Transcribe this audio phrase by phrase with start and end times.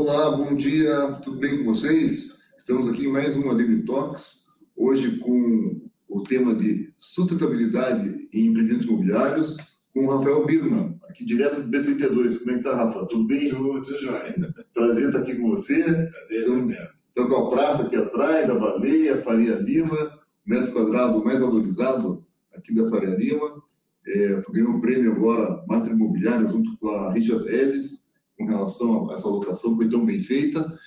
[0.00, 2.38] Olá, bom dia, tudo bem com vocês?
[2.58, 5.78] Estamos aqui em mais um Ademi Talks, hoje com
[6.08, 9.58] o tema de sustentabilidade em empreendimentos imobiliários,
[9.92, 12.38] com o Rafael Birman, aqui direto do B32.
[12.38, 13.06] Como é que tá, Rafa?
[13.08, 13.50] Tudo bem?
[13.50, 14.54] Tudo, tudo jóia.
[14.72, 15.82] Prazer estar aqui com você.
[15.82, 16.88] Prazer então, mesmo.
[17.12, 22.74] Então, com a praça aqui atrás, a Baleia, Faria Lima, metro quadrado mais valorizado aqui
[22.74, 23.62] da Faria Lima.
[24.06, 28.09] É, ganhou um prêmio agora, Master Imobiliário, junto com a Richard Ellis,
[28.40, 30.78] com relação a essa locação, foi tão bem feita.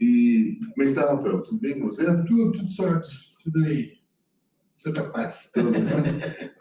[0.00, 1.42] E como é que está, Rafael?
[1.42, 2.04] Tudo bem com você?
[2.04, 3.08] Tudo, tudo certo,
[3.42, 3.98] tudo aí.
[4.76, 5.50] Santa Paz.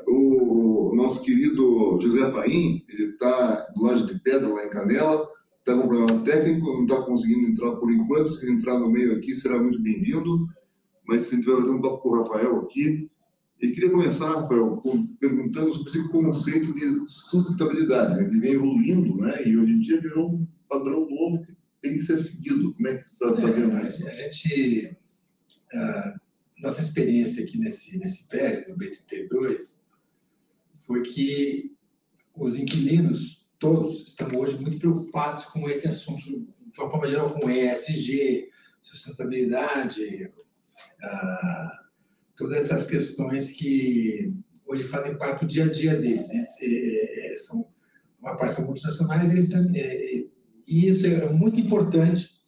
[0.08, 5.74] o nosso querido José Paim, ele está do lado de pedra, lá em Canela, está
[5.74, 8.30] com um problema técnico, não está conseguindo entrar por enquanto.
[8.30, 10.48] Se ele entrar no meio aqui, será muito bem-vindo.
[11.08, 13.10] Mas se estiver dando um papo com o Rafael aqui,
[13.62, 14.82] e queria começar, Rafael,
[15.20, 20.00] perguntando sobre esse conceito de sustentabilidade, né, que vem evoluindo, né, e hoje em dia
[20.00, 22.74] virou um padrão novo que tem que ser seguido.
[22.74, 24.08] Como é que você está é, vendo isso?
[24.08, 24.98] A gente,
[25.74, 26.20] uh,
[26.62, 29.82] nossa experiência aqui nesse, nesse prédio, no B32,
[30.88, 31.76] foi que
[32.34, 37.50] os inquilinos todos estão hoje muito preocupados com esse assunto, de uma forma geral, com
[37.50, 38.48] ESG,
[38.82, 40.32] sustentabilidade,
[41.04, 41.89] uh,
[42.40, 44.34] todas essas questões que
[44.66, 46.30] hoje fazem parte do dia a dia deles.
[46.32, 47.68] Eles, é, é, são
[48.18, 50.26] uma parte são multinacionais eles é, é,
[50.66, 52.40] e isso é muito importante.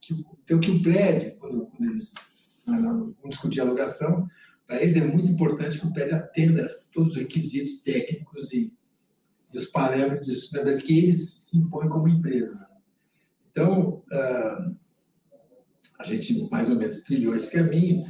[0.00, 2.14] Que, então, que o prédio, quando, quando eles
[2.66, 4.26] vão discutir alugação,
[4.64, 8.72] para eles é muito importante que o prédio atenda todos os requisitos técnicos e,
[9.52, 12.64] e os parâmetros de que eles se impõem como empresa.
[13.50, 14.76] Então, uh,
[15.98, 18.04] a gente mais ou menos trilhou esse caminho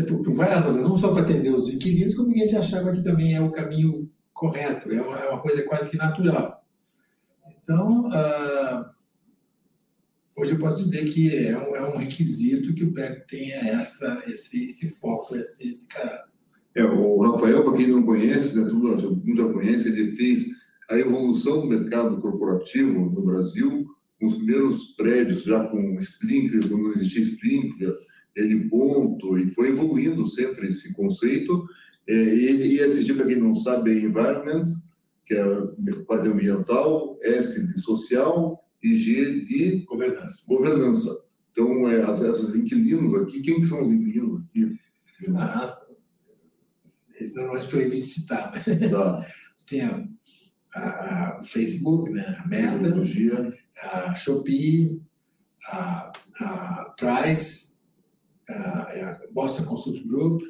[0.00, 3.34] por, por várias razões, não só para atender os inquilinos, como gente achava que também
[3.34, 6.64] é o caminho correto, é uma, é uma coisa quase que natural.
[7.62, 8.84] Então, uh,
[10.36, 14.22] hoje eu posso dizer que é um, é um requisito que o PEC tenha essa,
[14.26, 16.32] esse, esse foco, esse, esse caráter.
[16.74, 20.46] É, o Rafael, para quem não conhece, né, mundo já conhece, ele fez
[20.90, 23.86] a evolução do mercado corporativo no Brasil,
[24.18, 27.94] com os primeiros prédios já com sprinkler, quando não existia sprinkler,
[28.36, 31.66] ele ponto, e foi evoluindo sempre esse conceito.
[32.08, 34.66] É, e, esse para quem não sabe, é environment,
[35.24, 35.44] que é
[36.06, 40.44] parte ambiental, S de social e G de governança.
[40.48, 41.32] governança.
[41.52, 44.76] Então, é, essas inquilinos aqui, quem são os inquilinos aqui?
[45.36, 45.78] Ah,
[47.14, 48.52] eles normalmente proíbem de citar?
[48.90, 49.26] Tá.
[49.68, 50.04] Tem a,
[50.74, 50.80] a,
[51.38, 52.36] a, Facebook, né?
[52.42, 52.96] a Meta,
[53.80, 55.00] a Shopee,
[55.68, 57.61] a, a Price,
[58.48, 60.42] a Boston Consult Group,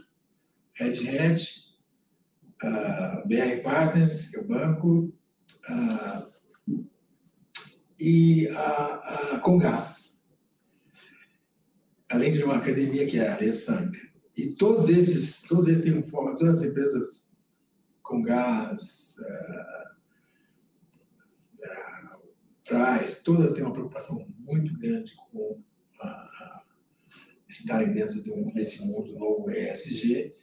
[0.75, 1.43] Red Hat,
[3.27, 5.13] BR Partners, que é o banco,
[7.99, 10.27] e a, a Congás,
[12.11, 14.01] além de uma academia que é a Alessandra.
[14.37, 17.31] E todos esses, todos esses têm forma, todas as empresas
[18.03, 19.93] Congás, uh,
[22.69, 25.63] uh, todas têm uma preocupação muito grande com
[26.01, 26.62] a,
[27.53, 30.35] estarem dentro de um, desse mundo novo ESG.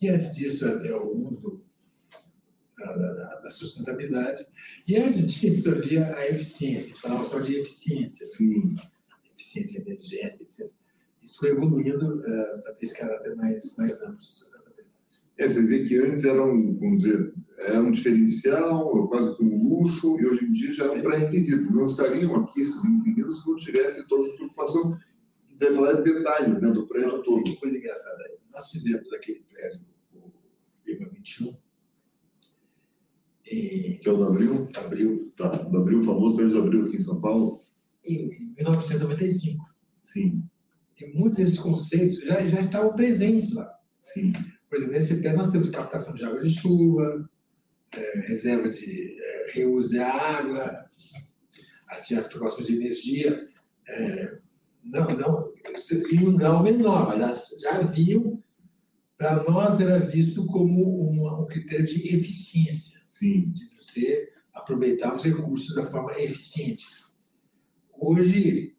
[0.00, 1.64] E antes disso é, é o mundo
[2.78, 4.46] da, da, da, sustentabilidade.
[4.86, 8.26] E antes disso havia a eficiência, a gente falava só de eficiência.
[8.26, 8.74] Sim.
[9.34, 10.78] Eficiência energética, eficiência.
[11.22, 14.88] Isso foi evoluindo uh, para ter esse caráter mais, mais amplo de sustentabilidade.
[15.38, 19.68] É, você vê que antes era um, vamos dizer, era um diferencial, quase como um
[19.68, 21.72] luxo, e hoje em dia já é um pré-requisito.
[21.72, 24.98] Não estariam aqui esses indivíduos se não tivessem toda a preocupação
[25.62, 27.44] deve falar de detalhes né, do prédio Não, todo.
[27.44, 28.24] Que coisa engraçada.
[28.52, 29.80] Nós fizemos aquele prédio,
[30.14, 30.32] o
[30.86, 31.56] Lima 21.
[33.46, 33.98] E...
[34.02, 34.68] Que é o do Abril?
[34.76, 35.32] Abril.
[35.36, 37.60] Tá, do Abril, o famoso prédio do Abril aqui em São Paulo.
[38.04, 39.64] Em 1995.
[40.00, 40.42] Sim.
[41.00, 43.72] E muitos desses conceitos já, já estavam presentes lá.
[43.98, 44.32] Sim.
[44.68, 47.30] Por exemplo, nesse prédio nós temos captação de água de chuva,
[47.92, 50.88] é, reserva de é, reuso de água,
[51.88, 53.48] as, as preocupações de energia.
[53.86, 54.41] É,
[54.84, 55.52] não, não,
[56.12, 58.42] em um grau menor, mas já haviam,
[59.16, 63.42] para nós era visto como um, um critério de eficiência, Sim.
[63.42, 66.84] de você aproveitar os recursos da forma eficiente.
[67.96, 68.74] Hoje,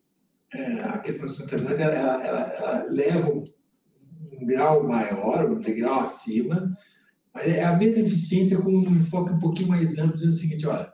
[0.54, 3.44] é, a questão da sustentabilidade ela, ela, ela leva um,
[4.34, 6.78] um, grau maior, um degrau acima,
[7.34, 10.68] mas é a mesma eficiência com um enfoque um pouquinho mais amplo, dizendo o seguinte,
[10.68, 10.94] olha,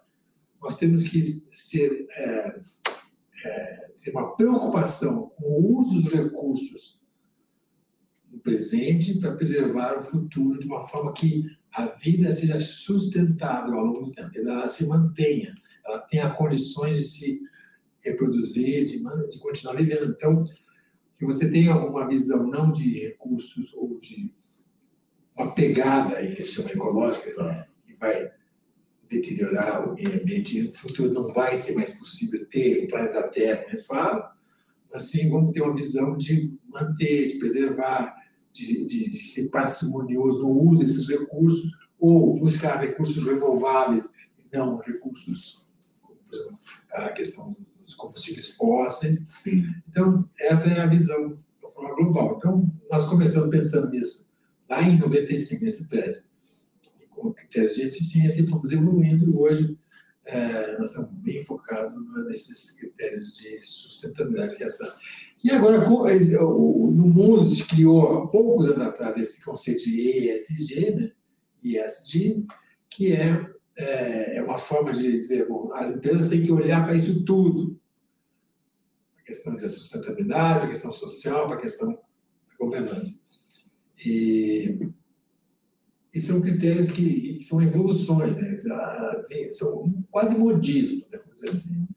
[0.62, 2.60] nós temos que ser é,
[3.46, 7.00] é, uma preocupação com o uso dos recursos
[8.32, 13.86] no presente para preservar o futuro de uma forma que a vida seja sustentável ao
[13.86, 15.54] longo do tempo, ela se mantenha,
[15.86, 17.40] ela tenha condições de se
[18.02, 19.00] reproduzir, de,
[19.30, 20.12] de continuar vivendo.
[20.12, 20.44] Então,
[21.18, 24.34] que você tenha uma visão não de recursos ou de
[25.36, 27.68] uma pegada aí, que chama ecológica, tá.
[27.86, 28.32] que vai
[29.10, 30.62] deteriorar o meio ambiente.
[30.64, 34.32] No futuro não vai ser mais possível ter o planeta Terra mais fala,
[34.94, 38.16] assim vamos ter uma visão de manter, de preservar,
[38.54, 44.10] de, de, de ser parcimonioso no uso desses recursos ou buscar recursos renováveis,
[44.52, 45.64] não recursos,
[46.02, 46.60] como
[46.92, 49.28] a questão dos combustíveis fósseis.
[49.30, 49.64] Sim.
[49.88, 52.36] Então, essa é a visão de forma global.
[52.38, 54.30] Então, nós começamos pensando nisso
[54.70, 56.22] lá em 95, nesse prédio,
[57.20, 59.78] com critérios de eficiência, e fomos evoluindo, hoje
[60.26, 64.98] é, nós estamos bem focados nesses critérios de sustentabilidade que é essa.
[65.44, 71.12] E agora, no mundo se criou há poucos anos atrás esse conceito de ESG, né?
[71.64, 72.46] ESG,
[72.90, 76.96] que é, é, é uma forma de dizer, bom, as empresas têm que olhar para
[76.96, 77.80] isso tudo.
[79.20, 83.22] A questão da sustentabilidade, a questão social, a questão da governança.
[84.06, 84.90] E,
[86.14, 88.58] e são critérios que são evoluções, né?
[89.52, 91.88] São quase modismo, podemos dizer assim.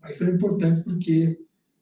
[0.00, 1.40] Mas são importantes porque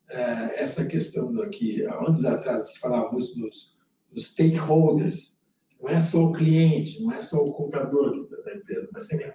[0.08, 2.80] é, essa questão do que há anos atrás se
[3.10, 3.76] dos,
[4.12, 5.40] dos stakeholders,
[5.82, 9.32] não é só o cliente, não é só o comprador da empresa, mas sempre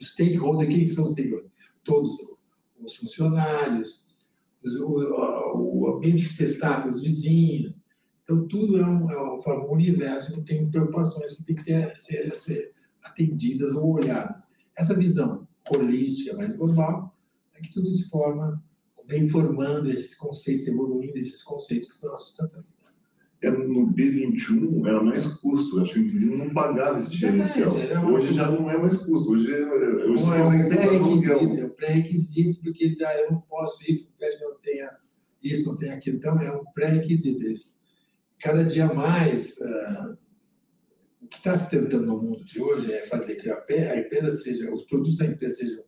[0.00, 1.50] o stakeholder, quem são os stakeholders?
[1.82, 2.12] Todos
[2.78, 4.06] os funcionários,
[4.62, 4.92] os, o,
[5.56, 7.82] o ambiente que você está, os vizinhos,
[8.30, 12.36] então, tudo é um, é um universo que tem preocupações que têm que ser, ser,
[12.36, 12.72] ser
[13.02, 14.44] atendidas ou olhadas.
[14.76, 17.12] Essa visão holística, mais global,
[17.54, 18.62] é que tudo isso forma,
[19.08, 22.70] vem formando esses conceitos, evoluindo esses conceitos que são a sustentabilidade.
[23.42, 27.70] É, no B21 era mais custo, acho que o inquilino não pagava esse diferencial.
[28.12, 29.66] Hoje já não é mais custo, hoje, é,
[30.04, 34.04] hoje não, é um pré-requisito, é um pré-requisito, porque diz, ah, eu não posso ir
[34.04, 34.96] porque o prédio não tenha
[35.42, 36.18] isso, não tem aquilo.
[36.18, 37.79] Então, é um pré-requisito esse
[38.40, 40.18] cada dia mais, uh,
[41.20, 44.72] o que está se tentando no mundo de hoje é fazer que a, empresa seja,
[44.72, 45.84] os produtos da empresa sejam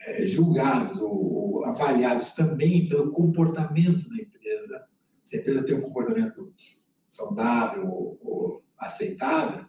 [0.00, 4.86] é, julgados ou, ou, avaliados também pelo comportamento da empresa.
[5.22, 6.52] Se a empresa tem um comportamento
[7.10, 9.66] saudável ou, ou aceitável,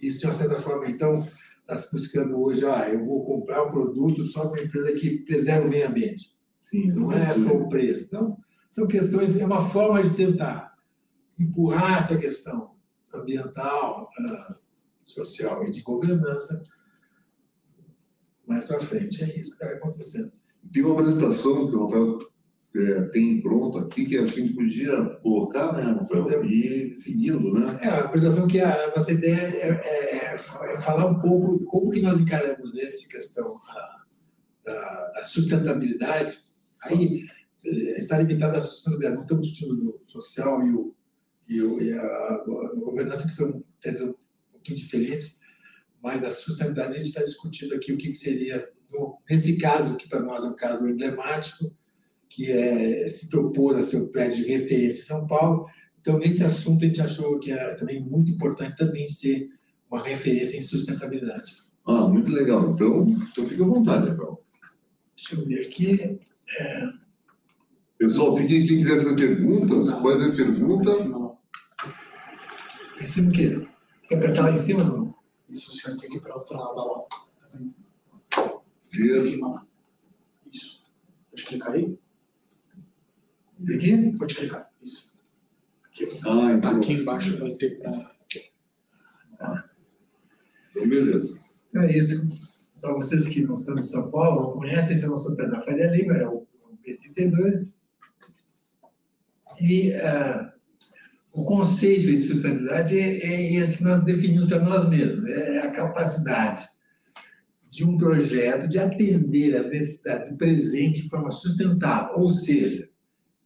[0.00, 1.26] isso de uma certa forma, então,
[1.60, 5.18] está se buscando hoje, ah, eu vou comprar um produto só para uma empresa que
[5.18, 6.32] preserva o meio ambiente.
[6.56, 8.06] Sim, não é só o preço.
[8.06, 8.38] Então,
[8.70, 10.71] são questões, é uma forma de tentar
[11.42, 12.74] empurrar essa questão
[13.12, 14.54] ambiental, uh,
[15.04, 16.62] social e de governança
[18.46, 19.22] mais para frente.
[19.22, 20.32] É isso que está acontecendo.
[20.72, 22.18] Tem uma apresentação que o Rafael
[22.74, 27.78] é, tem pronto aqui que a gente podia colocar, né, Rafael, e seguindo, né?
[27.82, 30.38] É, a apresentação que a, a nossa ideia é, é, é,
[30.78, 34.02] falar um pouco como que nós encaramos essa questão da,
[34.64, 36.38] da, da sustentabilidade.
[36.82, 37.22] Aí
[37.96, 40.94] está limitado à sustentabilidade, não estamos discutindo o social e o
[41.48, 42.44] e, e a, a,
[42.76, 44.14] governança que são teses um
[44.52, 45.40] pouquinho diferentes,
[46.02, 49.96] mas a sustentabilidade a gente está discutindo aqui o que, que seria, no, nesse caso,
[49.96, 51.72] que para nós é um caso emblemático,
[52.28, 55.66] que é se propor a ser o prédio de referência em São Paulo.
[56.00, 59.48] Então, nesse assunto, a gente achou que é também muito importante também ser
[59.90, 61.52] uma referência em sustentabilidade.
[61.86, 62.70] Ah, muito legal.
[62.70, 64.42] Então, então fica à vontade, Rafael.
[65.16, 66.20] Deixa eu ver aqui.
[66.58, 66.88] É...
[67.98, 70.90] Pessoal, quem quiser fazer perguntas, pode fazer pergunta.
[73.02, 73.68] Em cima o quê?
[74.08, 75.12] Quer apertar lá em cima, não?
[75.48, 77.04] Isso, o senhor tem que ir para outra aba lá.
[78.94, 79.66] Em cima
[80.48, 80.84] Isso.
[81.28, 81.98] Pode clicar aí?
[83.74, 84.16] Aqui?
[84.16, 84.70] Pode clicar.
[84.80, 85.12] Isso.
[85.84, 86.76] Aqui, ah, então.
[86.76, 88.14] aqui embaixo vai ter para.
[89.40, 89.64] Ah.
[90.70, 91.44] Então, beleza.
[91.74, 92.28] É isso.
[92.80, 95.48] Para vocês que não são de São Paulo, não conhecem, esse é o nosso pé
[95.48, 96.46] da Faria Lima, é o
[96.86, 97.80] B32.
[99.60, 99.90] E.
[99.90, 100.51] Uh,
[101.32, 105.72] o conceito de sustentabilidade é, é esse que nós definimos para nós mesmos, é a
[105.72, 106.68] capacidade
[107.70, 112.86] de um projeto de atender às necessidades do presente de forma sustentável, ou seja,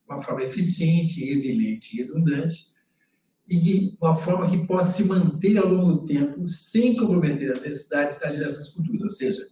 [0.08, 2.66] uma forma eficiente, resiliente e redundante,
[3.48, 8.18] e uma forma que possa se manter ao longo do tempo sem comprometer as necessidades
[8.18, 9.46] das gerações futuras, ou seja,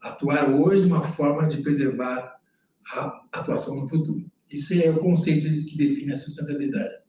[0.00, 2.40] atuar hoje de uma forma de preservar
[2.90, 4.24] a atuação no futuro.
[4.50, 7.07] Isso é o conceito que define a sustentabilidade.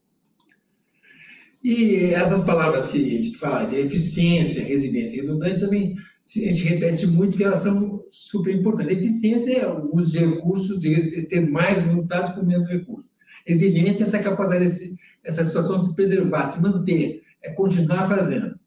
[1.63, 5.95] E essas palavras que a gente fala de eficiência, resiliência e redundância também
[6.37, 8.95] a gente repete muito que elas são super importantes.
[8.95, 13.09] Eficiência é o uso de recursos, de ter mais resultados com menos recursos.
[13.47, 18.59] Resiliência é essa capacidade, essa situação se preservar, se manter, é continuar fazendo.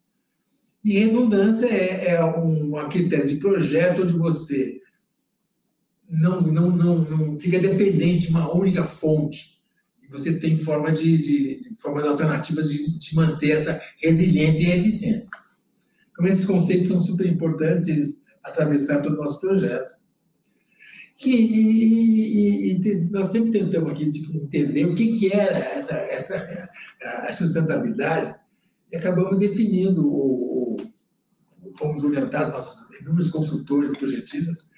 [0.84, 4.80] E redundância é, é um, um critério de projeto onde você
[6.10, 9.51] não, não, não, não fica dependente de uma única fonte.
[10.12, 15.30] E você tem forma de, de, formas alternativas de, de manter essa resiliência e eficiência.
[16.12, 19.90] Então, esses conceitos são super importantes, eles atravessaram todo o nosso projeto.
[21.24, 26.68] E, e, e, nós sempre tentamos aqui tipo, entender o que, que era essa, essa
[27.00, 28.34] a sustentabilidade
[28.90, 30.76] e acabamos definindo, o, o,
[31.78, 34.70] fomos orientados, nossos inúmeros consultores, projetistas,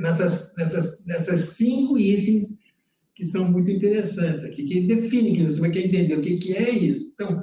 [0.00, 2.58] nessas, nessas, nessas cinco itens
[3.14, 6.56] que são muito interessantes aqui, que definem, que você vai querer entender o que, que
[6.56, 7.12] é isso.
[7.14, 7.42] Então,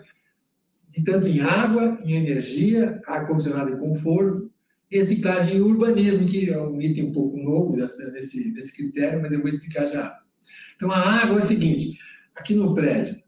[0.89, 4.51] de tanto em água, em energia, ar-condicionado e conforto,
[4.91, 9.39] reciclagem e urbanismo, que é um item um pouco novo desse, desse, critério, mas eu
[9.39, 10.17] vou explicar já.
[10.75, 11.99] Então, a água é o seguinte,
[12.35, 13.21] aqui no prédio,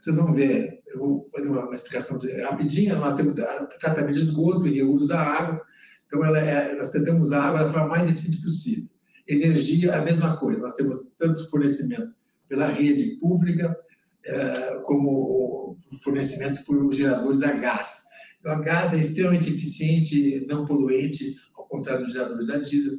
[0.00, 3.34] vocês vão ver, eu vou fazer uma, uma explicação rapidinha, nós temos
[3.80, 5.60] tratamento de esgoto e uso da água,
[6.06, 8.91] então ela é, nós tentamos usar a água da forma mais eficiente possível.
[9.34, 12.12] Energia é a mesma coisa, nós temos tanto fornecimento
[12.48, 13.76] pela rede pública,
[14.24, 18.02] é, como o fornecimento por geradores a gás.
[18.38, 22.96] Então, a gás é extremamente eficiente, não poluente, ao contrário dos geradores a diesel.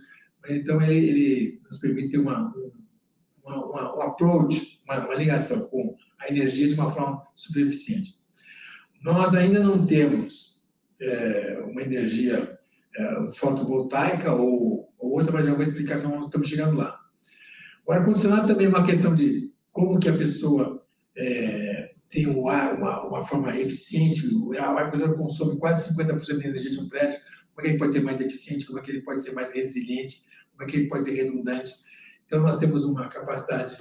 [0.50, 2.54] Então, ele, ele nos permite ter uma,
[3.44, 8.16] uma, uma, um approach, uma, uma ligação com a energia de uma forma super eficiente.
[9.04, 10.62] Nós ainda não temos
[11.00, 12.58] é, uma energia
[12.96, 14.83] é, fotovoltaica ou,
[15.24, 17.00] outra, mas já vou explicar como estamos chegando lá.
[17.86, 20.86] O ar-condicionado também é uma questão de como que a pessoa
[21.18, 26.72] é, tem um ar, uma, uma forma eficiente, o ar-condicionado consome quase 50% da energia
[26.72, 27.20] de um prédio,
[27.53, 29.51] como é que ele pode ser mais eficiente, como é que ele pode ser mais
[29.51, 31.74] resiliente, como é que ele pode ser redundante.
[32.25, 33.77] Então, nós temos uma capacidade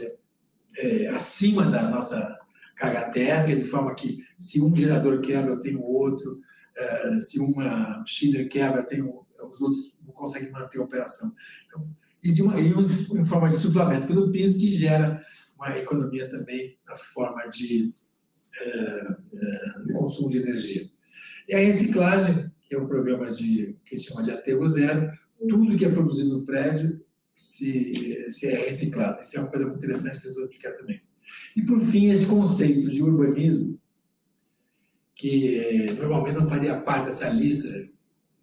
[0.76, 2.38] é, acima da nossa
[2.76, 6.40] carga térmica, de forma que se um gerador quebra, eu tenho outro,
[6.76, 11.30] é, se uma chiller quebra, tenho, os outros não conseguem manter a operação.
[11.66, 11.88] Então,
[12.23, 15.25] e, de uma, e em forma de suplemento pelo piso, que gera
[15.56, 17.92] uma economia também na forma de,
[18.54, 20.88] é, é, consumo de energia.
[21.49, 25.11] E a reciclagem, que é um programa de, que chama de aterro zero,
[25.49, 27.04] tudo que é produzido no prédio
[27.35, 29.21] se, se é reciclado.
[29.21, 31.02] Isso é uma coisa muito interessante que eu vou explicar também.
[31.56, 33.80] E, por fim, esse conceito de urbanismo,
[35.14, 37.88] que eh, normalmente não faria parte dessa lista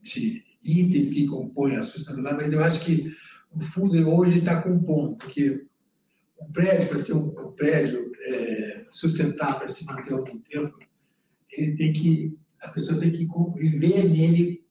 [0.02, 3.14] de itens que compõem a sustentabilidade, mas eu acho que,
[3.54, 5.66] no fundo, hoje está compondo, porque
[6.40, 10.78] um prédio, para ser um, um prédio é, sustentável, para se manter ao longo tempo,
[11.52, 14.64] ele tem que, as pessoas têm que viver nele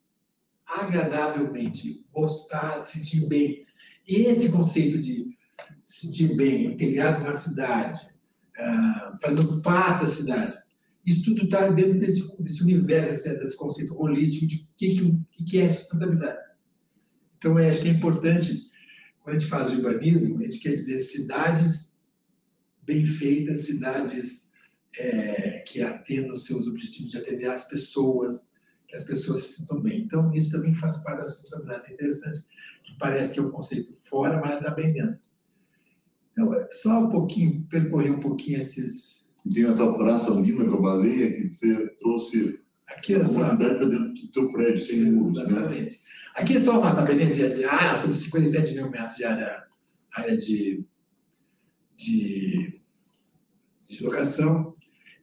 [0.65, 3.65] agradavelmente, gostar, sentir bem.
[4.07, 5.27] E esse conceito de
[5.83, 8.07] se sentir bem, integrado na cidade,
[8.57, 10.57] uh, fazendo parte da cidade,
[11.05, 14.89] isso tudo está dentro desse, desse universo, desse, conceito holístico de o que,
[15.31, 16.49] que, que é sustentabilidade.
[17.37, 18.69] Então, eu acho que é importante,
[19.21, 22.01] quando a gente fala de urbanismo, a gente quer dizer cidades
[22.83, 24.53] bem feitas, cidades
[24.97, 28.49] é, que atendam os seus objetivos de atender as pessoas,
[28.87, 30.01] que as pessoas se sintam bem.
[30.01, 31.91] Então, isso também faz parte da sustentabilidade.
[31.91, 32.45] É interessante,
[32.83, 35.21] que parece que é um conceito fora, mas está bem dentro.
[36.31, 39.28] Então, é só um pouquinho, percorrer um pouquinho esses...
[39.53, 43.55] Tem essa praça linda com a baleia que você trouxe Aqui é só...
[43.55, 45.43] para dentro do teu prédio, sem muros, né?
[45.43, 45.91] Exatamente.
[45.91, 46.01] Né?
[46.35, 49.63] Aqui é só uma tabelinha de, área, temos 57 mil metros de área,
[50.13, 50.85] área de,
[51.97, 52.79] de,
[53.87, 54.75] de locação.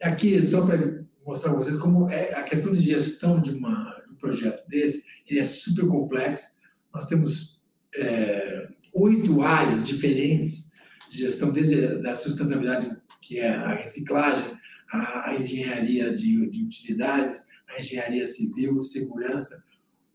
[0.02, 4.12] Aqui, só para mostrar para vocês como é a questão de gestão de, uma, de
[4.12, 6.46] um projeto desse, ele é super complexo.
[6.92, 7.60] Nós temos
[7.94, 10.72] é, oito áreas diferentes
[11.10, 14.56] de gestão, desde a sustentabilidade, que é a reciclagem,
[14.92, 19.64] a, engenharia de, de, utilidades, a engenharia civil, segurança,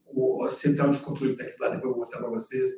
[0.05, 2.69] o, o central de controle que está aqui lá, depois eu vou mostrar para vocês,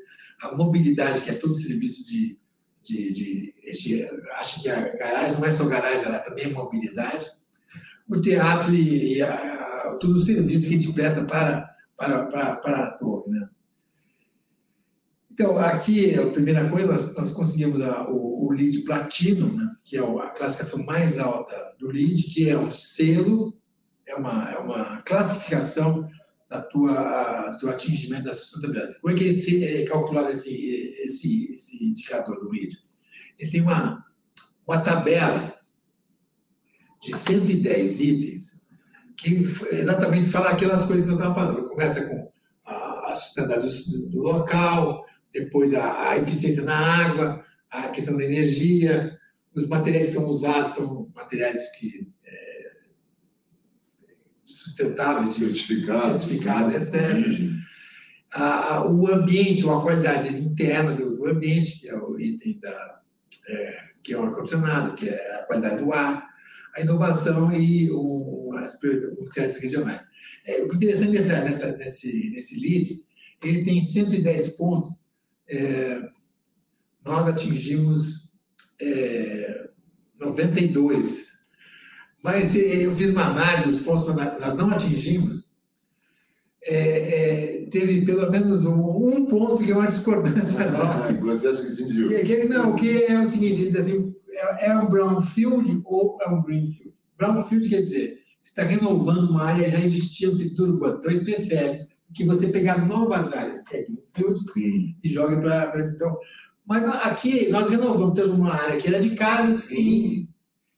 [0.42, 2.38] a mobilidade, que é todo o serviço de,
[2.82, 7.26] de, de, de acho que a garagem não é só garagem, ela também é mobilidade,
[8.10, 12.56] o teatro e, e a, todo o serviço que a gente presta para, para, para,
[12.58, 13.32] para a torre.
[13.32, 13.50] Né?
[15.34, 19.68] Então, aqui, a primeira coisa, nós, nós conseguimos a, o, o Platino, né?
[19.84, 23.58] que é a classificação mais alta do LEED, que é um selo,
[24.06, 26.08] é uma, é uma classificação
[26.48, 29.00] da tua, do atingimento da sustentabilidade.
[29.02, 32.78] Como é que esse, é calculado esse, esse, esse indicador do LEED?
[33.40, 34.06] Ele tem uma,
[34.68, 35.56] uma tabela
[37.02, 38.68] de 110 itens,
[39.18, 41.70] que exatamente fala aquelas coisas que eu estava falando.
[41.70, 42.32] Começa com
[42.66, 45.03] a sustentabilidade do local,
[45.34, 49.18] depois a, a, eficiência na água, a questão da energia,
[49.56, 52.72] os materiais que são usados são materiais que é,
[54.44, 57.54] sustentáveis, certificados, certificados etc.
[58.34, 63.02] A, a, o ambiente, ou a qualidade interna do, ambiente, que é o item da,
[63.48, 66.28] é, que é o ar-condicionado, que é a qualidade do ar,
[66.76, 70.02] a inovação e o, as prioridades regionais.
[70.46, 72.96] É, o interessante nessa, nessa, nesse, nesse lead,
[73.44, 74.90] ele tem 110 pontos,
[75.54, 76.10] é,
[77.06, 78.40] nós atingimos
[78.82, 79.70] é,
[80.20, 81.28] 92.
[82.24, 85.54] Mas eu fiz uma análise dos pontos que nós não atingimos,
[86.66, 91.12] é, é, teve pelo menos um, um, ponto que é uma discordância nossa.
[91.14, 92.10] Você acha que atingiu?
[92.10, 96.18] Que, que, não, que é o seguinte, ele diz assim, é, é um brownfield ou
[96.22, 96.94] é um greenfield?
[97.18, 101.00] Brownfield quer dizer, está renovando uma área já existia no tecido urbano.
[101.00, 103.86] Então, eles preferem que você pegar novas áreas, que é
[104.38, 104.96] Sim.
[105.04, 105.96] e jogue para esse.
[105.96, 106.18] Então,
[106.66, 110.30] mas aqui, nós renovamos, temos uma área que era de casas e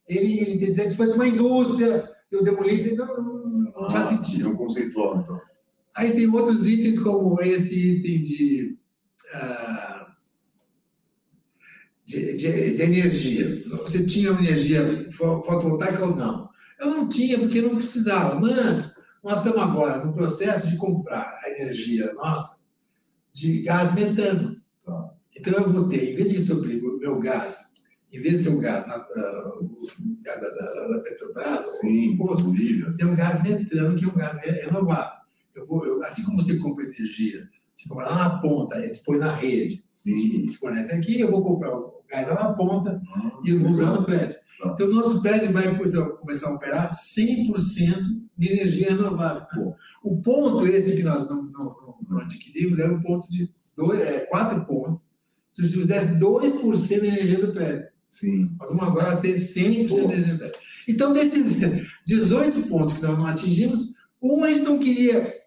[0.07, 4.09] ele, ele quer dizer que fosse uma indústria, eu demolisse, não, não, não ah, faz
[4.09, 4.49] sentido.
[4.49, 5.39] Um conceitual, então.
[5.95, 8.77] Aí tem outros itens, como esse item de,
[9.33, 10.05] uh,
[12.03, 13.63] de, de, de, energia.
[13.83, 16.49] Você tinha energia fotovoltaica ou não?
[16.79, 18.94] Eu não tinha, porque não precisava, mas
[19.25, 22.67] nós estamos agora no processo de comprar a energia nossa
[23.33, 24.61] de gás metano.
[24.85, 25.15] Tá.
[25.35, 27.73] Então eu vou ter, em vez de suprir o meu gás,
[28.13, 29.69] em vez de ser um gás, na, uh,
[30.23, 32.37] da, da, da Petrobras, Sim, ou,
[32.95, 35.19] tem um gás metano, que é um gás renovável.
[35.55, 39.17] Eu vou, eu, assim como você compra energia, você compra lá na ponta, eles põem
[39.17, 40.49] na rede, Sim.
[40.53, 43.01] fornece aqui, eu vou comprar o gás lá na ponta
[43.43, 44.37] e vou usar no prédio.
[44.59, 44.71] Tá.
[44.73, 48.03] Então, o nosso prédio vai começar a operar 100%
[48.37, 49.75] de energia renovável.
[50.03, 54.21] O ponto esse que nós não, não, não adquirimos era um ponto de dois, é,
[54.21, 55.07] quatro pontos.
[55.51, 57.87] Se você fizesse 2% da energia do prédio.
[58.07, 58.55] Sim.
[58.59, 60.59] Nós vamos agora ter 100% da energia do prédio.
[60.87, 61.57] Então, desses
[62.05, 65.45] 18 pontos que nós não atingimos, um a gente não queria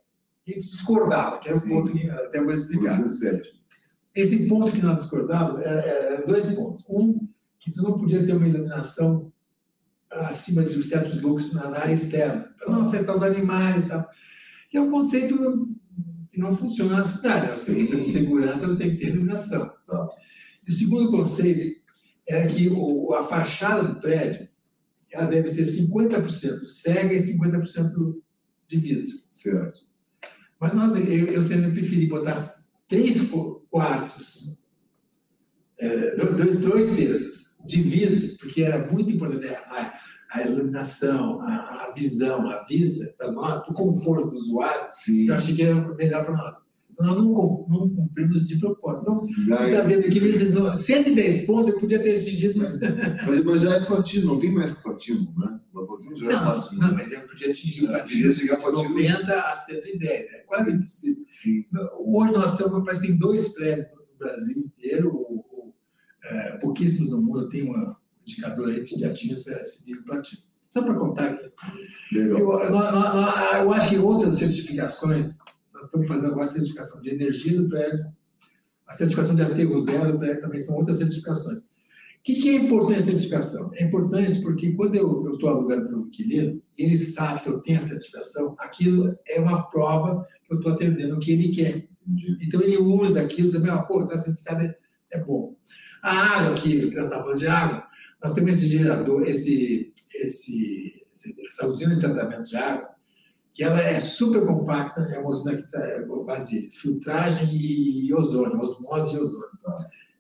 [0.49, 2.97] a gente discordava, que era o ponto que até vou explicar.
[4.18, 6.84] Esse ponto que nós discordávamos eram é, é, dois pontos.
[6.88, 7.28] Um,
[7.60, 9.33] que você não podia ter uma iluminação
[10.11, 14.09] acima de certos lucros na área externa, para não afetar os animais e tal.
[14.68, 15.68] Que é um conceito
[16.33, 17.46] que não funciona na cidade.
[17.46, 19.72] As de segurança você tem que ter iluminação.
[19.87, 20.09] Tá.
[20.66, 21.81] E o segundo conceito
[22.26, 24.48] é que o, a fachada do prédio
[25.12, 28.16] ela deve ser 50% cega e 50%
[28.66, 29.16] de vidro.
[29.31, 29.81] Certo.
[30.61, 32.35] Mas nós, eu, eu sempre preferi botar
[32.88, 33.22] três
[33.70, 34.64] quartos,
[35.78, 40.00] é, dois, dois terços de vidro, porque era muito importante a,
[40.31, 44.87] a iluminação, a, a, visão, a vista para nós, o conforto do usuário.
[44.90, 45.28] Sim.
[45.28, 46.67] Eu achei que era melhor para nós.
[46.98, 49.02] Então, nós não, não cumprimos de propósito.
[49.02, 52.58] Então, você está vendo aqui, nesses 110 pontos, eu podia ter atingido.
[52.58, 55.61] Mas, mas já é contínuo, não tem mais contínuo, né?
[55.72, 56.76] O já é não, fácil.
[56.76, 56.94] Não, né?
[56.96, 60.11] mas eu podia atingir o contínuo de 90 a 110.
[60.11, 61.24] É quase impossível.
[61.28, 61.64] Sim.
[62.00, 65.74] Hoje nós temos, parece que tem dois prédios no Brasil inteiro, ou, ou,
[66.24, 70.42] é, pouquíssimos no mundo, tem um indicador aí que já tinha esse nível platino.
[70.68, 71.48] Só para contar aqui.
[72.12, 72.74] Eu, eu, eu,
[73.61, 75.38] eu acho que outras certificações
[75.79, 78.05] nós estamos fazendo agora a certificação de energia do prédio,
[78.87, 81.59] a certificação de aterro zero do prédio também são outras certificações.
[81.59, 81.64] O
[82.25, 83.71] que, que é importante a certificação?
[83.75, 87.79] É importante porque quando eu estou alugando para o inquilino, ele sabe que eu tenho
[87.79, 91.87] a certificação, aquilo é uma prova que eu estou atendendo o que ele quer.
[92.41, 94.75] Então ele usa aquilo também, ó, pô, está certificado, é,
[95.12, 95.57] é bom.
[96.03, 97.87] A água aqui, você está falando de água,
[98.23, 101.07] nós temos esse gerador, esse, esse,
[101.47, 102.88] essa usina de tratamento de água,
[103.59, 108.14] que ela é super compacta, é uma usina que está é base de filtragem e
[108.14, 109.51] ozônio, osmose e ozônio.
[109.57, 109.75] Então,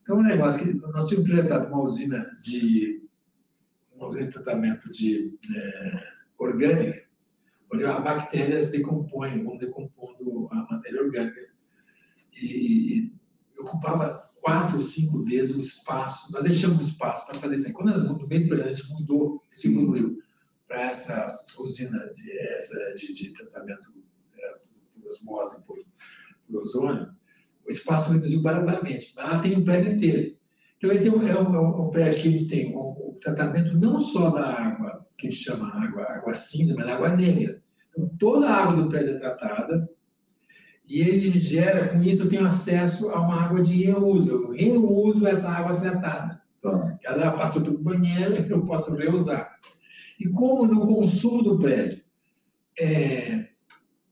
[0.08, 3.00] é um negócio que nós tínhamos projetado uma usina de
[3.94, 6.04] uma usina de tratamento de é,
[6.36, 7.00] orgânica,
[7.72, 11.40] onde as bactérias decompõem, vão decompondo a matéria orgânica.
[12.42, 13.12] E, e
[13.60, 16.32] ocupava quatro cinco vezes o espaço.
[16.32, 17.72] Nós deixamos espaço para fazer isso.
[17.72, 20.18] Quando nós mudamos, bem a gente mudou, diminuiu
[20.68, 23.92] para essa usina de, essa, de, de tratamento
[24.38, 24.58] é,
[24.94, 25.78] por osmose, por,
[26.46, 27.08] por ozônio,
[27.66, 29.14] o espaço reduziu barbaramente.
[29.16, 30.36] Mas lá tem um prédio inteiro.
[30.76, 34.30] Então, esse é um, é é um prédio que eles têm um, tratamento não só
[34.30, 37.60] da água, que a gente chama água, água cinza, mas água negra.
[37.90, 39.90] Então, toda a água do prédio é tratada
[40.88, 44.30] e ele gera, com isso, eu tenho acesso a uma água de reuso.
[44.30, 46.40] Eu reuso essa água tratada.
[46.62, 46.98] Tá.
[47.04, 49.54] Ela passou pelo banheiro, eu posso reusar.
[50.18, 52.02] E como no consumo do prédio,
[52.78, 53.48] é,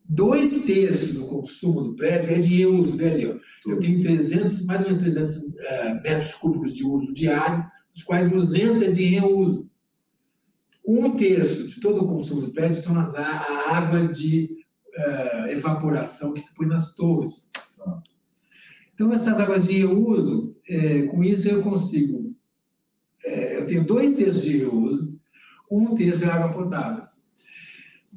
[0.09, 4.81] dois terços do consumo do prédio é de uso, né, ali, Eu tenho 300, mais
[4.81, 9.05] ou menos 300 uh, é, metros cúbicos de uso diário, dos quais 200 é de
[9.05, 9.69] reuso.
[10.87, 14.49] Um terço de todo o consumo do prédio são as, a água de
[14.97, 17.51] uh, evaporação que se põe nas torres.
[18.95, 22.35] Então, essas águas de reuso, é, com isso eu consigo.
[23.25, 25.15] é, eu tenho dois terços de reuso,
[25.70, 27.07] um terço é água potável.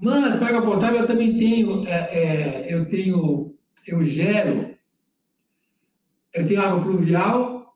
[0.02, 4.78] Mas para água potável eu também tenho, é, é, eu tenho, eu gero,
[6.34, 7.76] eu tenho água pluvial.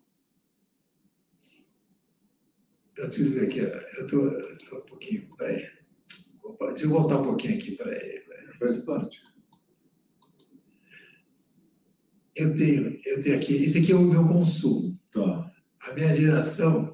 [2.95, 5.67] Eu preciso ver aqui, eu estou um pouquinho, peraí.
[6.43, 8.23] Opa, Deixa eu voltar um pouquinho aqui, peraí.
[8.59, 9.21] Faz parte.
[12.35, 14.97] Eu tenho, eu tenho aqui, isso aqui é o meu consumo.
[15.11, 15.51] Tá.
[15.81, 16.91] A minha geração.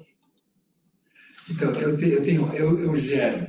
[1.50, 3.46] Então, eu tenho, eu, tenho, eu, eu gero.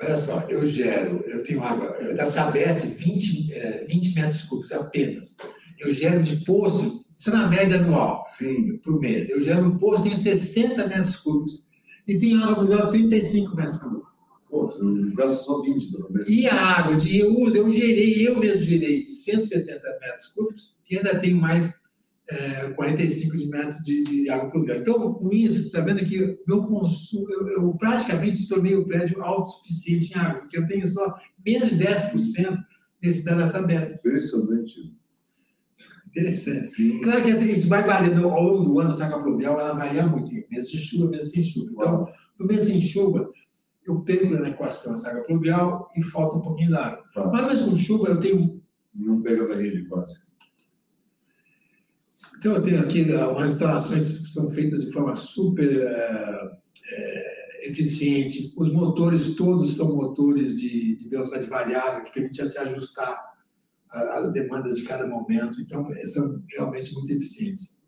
[0.00, 5.36] Olha só, eu gero, eu tenho água da Sabesp 20, eh, 20 metros cúbicos apenas.
[5.78, 8.78] Eu gero de poço, isso na média anual, Sim.
[8.78, 9.28] por mês.
[9.28, 11.64] Eu gero no poço, tenho 60 metros cúbicos
[12.06, 14.08] e tenho água pluvial 35 metros cúbicos.
[14.48, 14.80] Pô, você
[15.14, 16.28] gasta só 20 pelo menos.
[16.28, 21.18] E a água de reuso, eu gerei, eu mesmo gerei 170 metros cúbicos e ainda
[21.18, 21.74] tenho mais
[22.30, 24.78] eh, 45 de metros de, de água pluvial.
[24.78, 30.12] Então, com isso, está vendo que meu consumo, eu, eu praticamente tornei o prédio autossuficiente
[30.12, 31.14] em água, porque eu tenho só
[31.44, 32.58] menos de 10%
[33.02, 34.06] necessidade dessa Sabesp.
[34.06, 34.94] Impressionante.
[36.08, 36.66] Interessante.
[36.66, 37.00] Sim.
[37.00, 40.30] Claro que assim, isso vai variando ao longo do ano, água pluvial, ela varia muito,
[40.50, 41.70] mês de chuva, mês sem chuva.
[41.72, 42.06] Então,
[42.38, 43.30] no mês sem chuva,
[43.86, 47.04] eu pego na equação essa água pluvial e falta um pouquinho d'água.
[47.14, 47.30] Tá.
[47.32, 48.60] Mas mesmo com chuva, eu tenho
[48.94, 50.27] Não pega na rede quase.
[52.38, 56.58] Então, eu tenho aqui ah, umas instalações que são feitas de forma super eh,
[57.62, 58.54] eficiente.
[58.56, 63.18] Os motores todos são motores de, de velocidade variável, que permitem se ajustar
[63.90, 65.60] às demandas de cada momento.
[65.60, 67.84] Então, são realmente muito eficientes.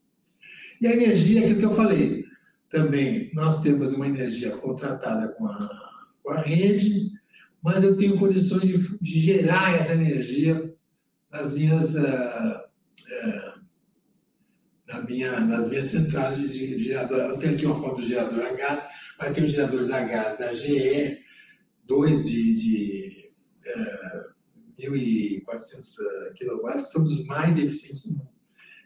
[0.80, 2.24] E a energia, aquilo que eu falei,
[2.70, 5.58] também nós temos uma energia contratada com a,
[6.24, 7.12] com a rede,
[7.62, 10.74] mas eu tenho condições de, de gerar essa energia
[11.30, 11.94] nas minhas.
[11.94, 12.64] ah,
[13.12, 13.49] ah,
[15.02, 17.18] minha, minhas centrais de, gerador.
[17.18, 18.86] Eu tenho aqui uma foto do gerador a gás,
[19.18, 21.18] mas eu tenho geradores a gás da GE,
[21.84, 23.32] dois de, de
[23.64, 24.22] eh,
[24.78, 25.96] 1.400
[26.38, 28.28] kW, que são dos mais eficientes do mundo.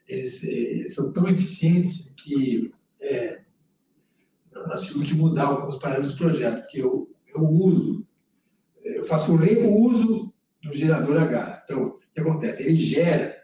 [0.09, 3.41] Eles eh, são tão eficientes que eh,
[4.53, 8.07] nós tivemos que mudar alguns parâmetros do projeto, porque eu, eu uso,
[8.83, 11.63] eu faço o reuso do gerador a gás.
[11.65, 12.63] Então, o que acontece?
[12.63, 13.37] Ele gera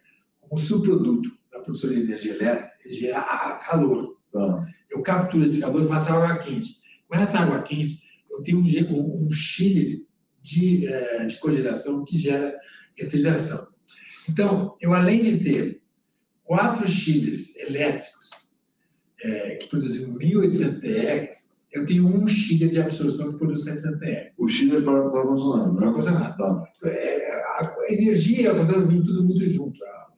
[0.50, 4.16] um subproduto produção de energia elétrica, ele gera a- calor.
[4.32, 4.66] Tá.
[4.90, 6.76] Eu capturo esse calor e faço água quente.
[7.08, 10.02] Com essa água quente, eu tenho um, um, chiller
[10.40, 12.56] de, eh, de cogeração que gera
[12.96, 13.66] refrigeração.
[14.28, 15.82] Então, eu além de ter
[16.44, 18.30] quatro chillers elétricos
[19.22, 24.32] eh, que produzem 1.800 TX, eu tenho um chiller de absorção que produz 700 TX.
[24.38, 25.88] O Chile é para funcionar, Não né?
[25.88, 26.36] acontece nada.
[26.36, 26.64] Tá.
[26.84, 29.82] É, a energia e a vem tudo muito junto.
[29.84, 30.08] A-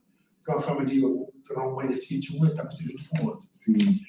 [0.48, 1.00] É uma forma de
[1.44, 3.46] tornar um mais eficiente um está muito junto com o outro.
[3.52, 4.00] Sim.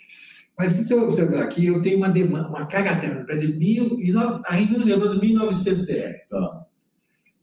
[0.57, 4.11] Mas se você observar aqui, eu tenho uma demanda, uma carga térmica de mil, e
[4.11, 6.27] no- ainda nos redondos 1.900 TR.
[6.29, 6.65] Tá.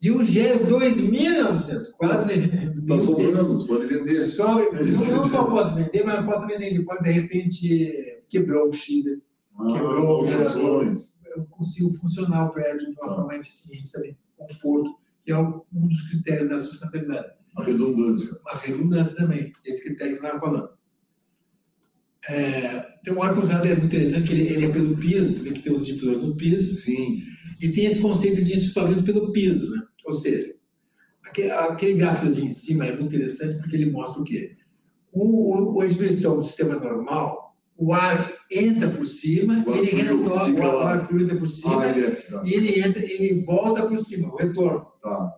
[0.00, 2.34] E eu gero 2.900, quase.
[2.40, 4.26] Está sobrando, pode vender.
[4.38, 6.82] Não, não só posso vender, mas eu posso também vender.
[6.84, 9.18] Pode, de repente, quebrou o chiller.
[9.58, 11.20] Ah, Quebrou o alterações.
[11.36, 13.14] Eu consigo funcionar o prédio de uma Tá.
[13.16, 17.32] forma eficiente também, conforto, que é um dos critérios da sustentabilidade.
[17.56, 18.36] A redundância.
[18.42, 20.70] uma redundância também, esse critério que eu estava falando.
[22.28, 25.50] É, então, o ar-condicionado é muito interessante, que ele, ele é pelo piso, tu vê
[25.52, 27.22] que tem os difusores no piso, Sim.
[27.60, 29.82] e tem esse conceito de insuflamento pelo piso, né?
[30.04, 30.54] Ou seja,
[31.24, 34.56] aquele, aquele gráficozinho em cima é muito interessante porque ele mostra o quê?
[35.12, 40.60] O, o, a distribuição do sistema normal, o ar entra por cima, O ele retorna,
[40.60, 42.42] o ar, entra por cima, Ah, ele é, tá.
[42.44, 44.86] e ele entra, ele volta por cima, o retorno.
[45.00, 45.36] Tá.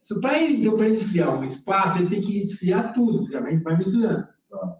[0.00, 3.62] Se para ele, então, para ele esfriar um espaço, ele tem que esfriar tudo, obviamente,
[3.62, 4.26] vai misturando.
[4.50, 4.78] Tá.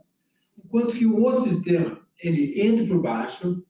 [0.65, 3.63] Enquanto que o outro sistema, ele entra por baixo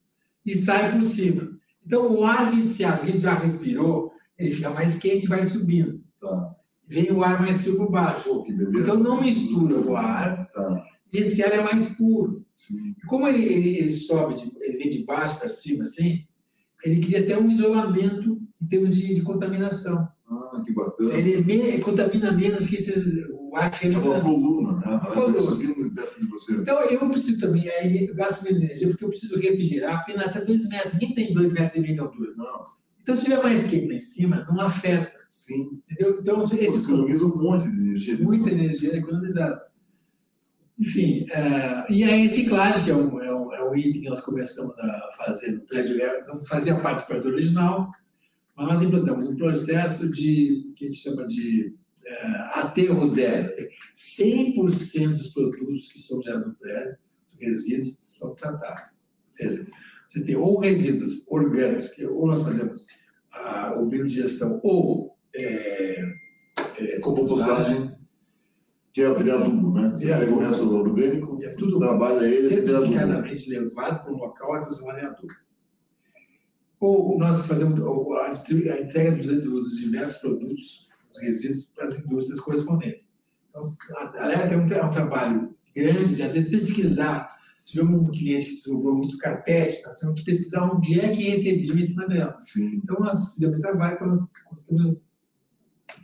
[0.46, 1.50] e sai por cima.
[1.84, 6.00] Então, o ar que a gente já respirou, ele fica mais quente e vai subindo.
[6.20, 6.54] Tá.
[6.86, 8.44] Vem o ar mais frio por baixo.
[8.48, 10.84] Então, não mistura o ar Tá.
[11.12, 12.44] e esse ar é mais puro.
[12.54, 12.94] Sim.
[13.08, 16.24] Como ele, ele, ele sobe, de, ele vem de baixo para cima, assim,
[16.84, 20.08] ele cria até um isolamento em termos de, de contaminação.
[20.52, 21.14] Ah, que bacana.
[21.14, 24.86] Ele me- contamina menos que esses, o ar que É ele uma coluna, né?
[24.86, 25.38] Uma Vai coluna.
[25.38, 26.52] subindo perto de você.
[26.54, 30.44] Então, eu preciso também, aí eu gasto menos energia, porque eu preciso refrigerar apenas até
[30.44, 30.92] 2 metros.
[31.00, 32.32] Nem tem 2 metros e meio de altura.
[32.36, 32.66] Não.
[33.02, 35.80] Então, se tiver mais quente lá em cima, não afeta, Sim.
[35.90, 36.20] entendeu?
[36.20, 38.18] Então, Você esse economiza um monte de energia.
[38.18, 39.62] muita energia economizada.
[40.78, 45.10] Enfim, eh, e a reciclagem, que é um, é, é item que nós começamos a
[45.16, 47.90] fazer no prédio, é- não fazia parte do prédio original,
[48.60, 53.50] mas nós implantamos um processo de, que a gente chama de uh, aterro zero.
[53.94, 56.98] 100% dos produtos que são gerados no prédio,
[57.38, 59.00] resíduos, são tratados.
[59.28, 59.66] Ou seja,
[60.06, 62.86] você tem ou resíduos orgânicos, que ou nós fazemos
[63.32, 66.02] a, o biodigestão, ou é,
[66.78, 67.96] é, compostagem,
[68.92, 69.90] que é virar adubo, né?
[69.96, 72.66] Você pega o resto do orgânico, é tudo trabalha ele vira adubo.
[72.66, 75.49] certificadamente levado para um local e transformado em adubo.
[76.80, 83.12] Ou nós fazemos a, entrega dos, diversos produtos, os resíduos, para as indústrias correspondentes.
[83.50, 83.76] Então,
[84.18, 87.28] aliás, é um, é um trabalho grande de, às vezes, pesquisar.
[87.64, 91.74] Tivemos um cliente que sobrou muito carpete, nós temos que pesquisar onde é que recebia
[91.74, 92.36] em cima dela.
[92.40, 92.80] Sim.
[92.82, 94.16] Então, nós fizemos trabalho para
[94.46, 94.98] conseguir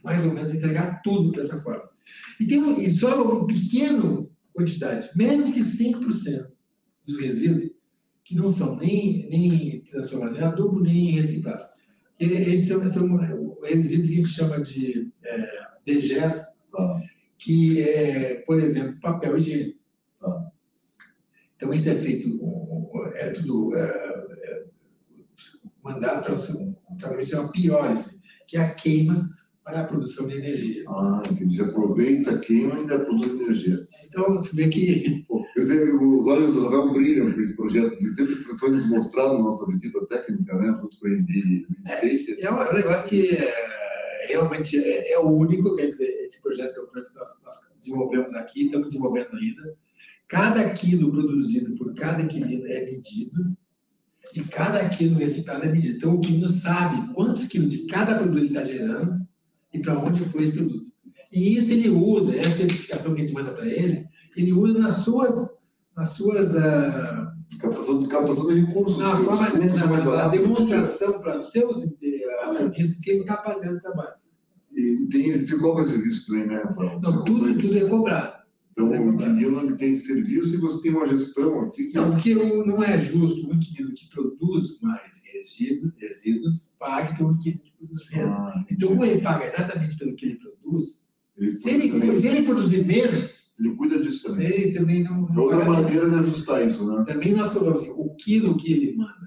[0.04, 1.88] mais ou menos entregar tudo dessa forma.
[2.38, 6.46] E, tem e sobra uma pequena quantidade, menos que 5%
[7.06, 7.70] dos resíduos,
[8.26, 11.64] que não são nem, nem transformados em adubo, nem reciclados.
[12.18, 13.16] Eles são, são
[13.62, 15.48] resíduos que a gente chama de é,
[15.84, 16.42] dejetos,
[16.76, 17.00] ah.
[17.38, 19.78] que é, por exemplo, papel higiênico.
[20.20, 20.50] Ah.
[21.54, 22.40] Então, isso é feito,
[23.14, 24.64] é tudo é, é,
[25.84, 29.30] mandado para você, um tratamento chama piólise, que é a queima
[29.66, 30.84] para a produção de energia.
[30.86, 31.60] Ah, entendi.
[31.60, 33.88] Aproveita, queima e ainda produz energia.
[34.06, 35.24] Então, tu vê que.
[35.26, 39.42] Pô, os olhos do Ravel brilham por esse projeto, que sempre foi nos mostrado na
[39.42, 43.54] nossa visita técnica, né, junto com o MD é, é um negócio que é,
[44.28, 47.54] realmente é, é, o único, quer dizer, esse projeto é o projeto que nós, nós
[47.76, 49.74] desenvolvemos aqui, estamos desenvolvendo ainda.
[50.28, 53.56] Cada quilo produzido por cada inquilino é medido
[54.32, 55.96] e cada quilo reciclado é medido.
[55.96, 59.25] Então, o inquilino sabe quantos quilos de cada produto ele está gerando
[59.76, 60.90] e para onde foi esse produto.
[61.32, 64.92] E isso ele usa, essa certificação que a gente manda para ele, ele usa nas
[64.96, 65.58] suas,
[65.96, 68.98] nas suas uh, captação, de, captação de recursos.
[68.98, 71.82] Na forma de, na, na demonstração para os seus
[72.44, 74.14] acionistas que ele está fazendo esse trabalho.
[74.72, 77.00] E tem, você cobra serviço também, né, Rafael?
[77.02, 78.36] Não, tudo, tudo é cobrado.
[78.76, 81.86] Então, é o inquilino tem serviço e você tem uma gestão aqui.
[81.86, 81.94] Que...
[81.94, 87.62] Não, porque não é justo o inquilino que produz mais resíduos, resíduos pague pelo inquilino
[87.62, 88.34] que produz menos.
[88.34, 91.06] Ah, então, como ele paga exatamente pelo que ele produz,
[91.36, 94.46] ele se, ele, se ele produzir menos, ele cuida disso também.
[94.46, 95.22] Ele também não.
[95.22, 97.04] não outra maneira de ajustar isso, né?
[97.06, 99.26] Também nós colocamos assim, o quilo que ele manda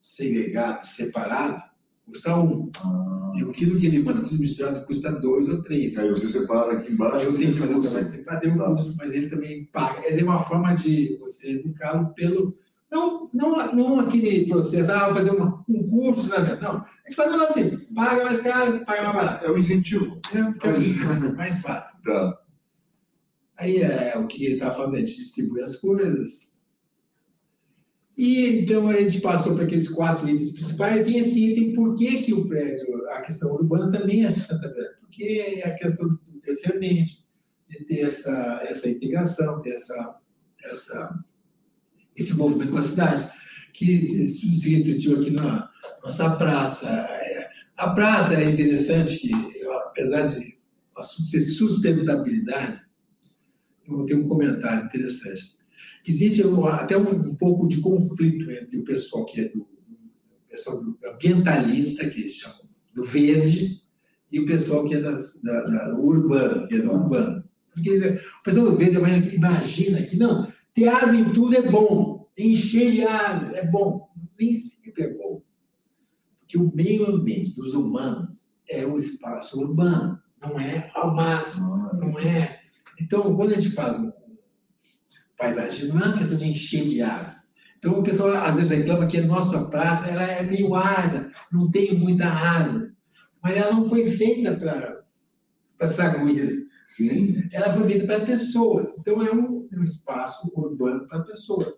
[0.00, 1.62] segregado, separado,
[2.06, 2.70] custa um.
[2.84, 3.32] Ah.
[3.36, 5.96] E o quilo que ele manda tudo misturado custa dois ou três.
[5.96, 7.26] Aí você separa aqui embaixo.
[7.26, 10.00] Eu tenho que fazer o deu um custo, mas ele também paga.
[10.06, 12.56] É uma forma de você educá-lo pelo.
[12.92, 16.58] Não, não, não aquele processo, ah, vou fazer uma, um curso, né?
[16.60, 16.76] Não.
[16.76, 19.46] A gente faz assim, paga mais caro, paga mais barato.
[19.46, 20.20] É um incentivo.
[20.30, 22.02] É, fica mais fácil.
[22.02, 22.38] Tá.
[23.56, 26.52] Aí é o que ele está falando, a gente distribui as coisas.
[28.14, 31.00] E então a gente passou para aqueles quatro itens principais.
[31.00, 34.84] E tem esse item, por que, que o prédio, a questão urbana também é sustentável?
[35.00, 37.24] Porque é a questão do terceiro ambiente,
[37.70, 40.20] de ter essa, essa integração, ter essa,
[40.62, 41.24] essa,
[42.16, 43.30] esse movimento com a cidade,
[43.72, 45.70] que se refletiu aqui na
[46.04, 47.08] nossa praça.
[47.76, 49.32] A praça é interessante que,
[49.86, 50.56] apesar de
[51.02, 52.80] ser sustentabilidade,
[53.86, 55.52] eu vou ter um comentário interessante
[56.06, 59.66] existe até um, pouco de conflito entre o pessoal que é do,
[60.48, 60.82] pessoal
[61.14, 63.80] ambientalista, que eles chamam do verde,
[64.30, 67.42] e o pessoal que é das, da, da urbano, que é do urbano.
[67.72, 68.96] Porque o pessoal do verde
[69.34, 74.08] imagina que não, ter árvore em tudo é bom, encher de árvore é bom.
[74.38, 75.42] Nem sempre é bom.
[76.40, 82.18] Porque o meio ambiente dos humanos é o espaço urbano, não é ao mato, não
[82.18, 82.60] é.
[83.00, 84.12] Então, quando a gente faz um
[85.36, 87.52] paisagismo, não é uma questão de encher de árvores.
[87.78, 91.70] Então, o pessoal às vezes reclama que a nossa praça ela é meio árida, não
[91.70, 92.92] tem muita árvore.
[93.42, 96.50] Mas ela não foi feita para saguias.
[96.86, 97.42] Sim.
[97.50, 98.96] Ela foi feita para pessoas.
[98.98, 101.74] Então, é um, é um espaço urbano para pessoas.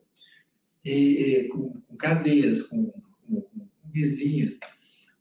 [0.84, 2.86] E, e, com, com, cadeiras, com,
[3.26, 4.58] com, com mesinhas.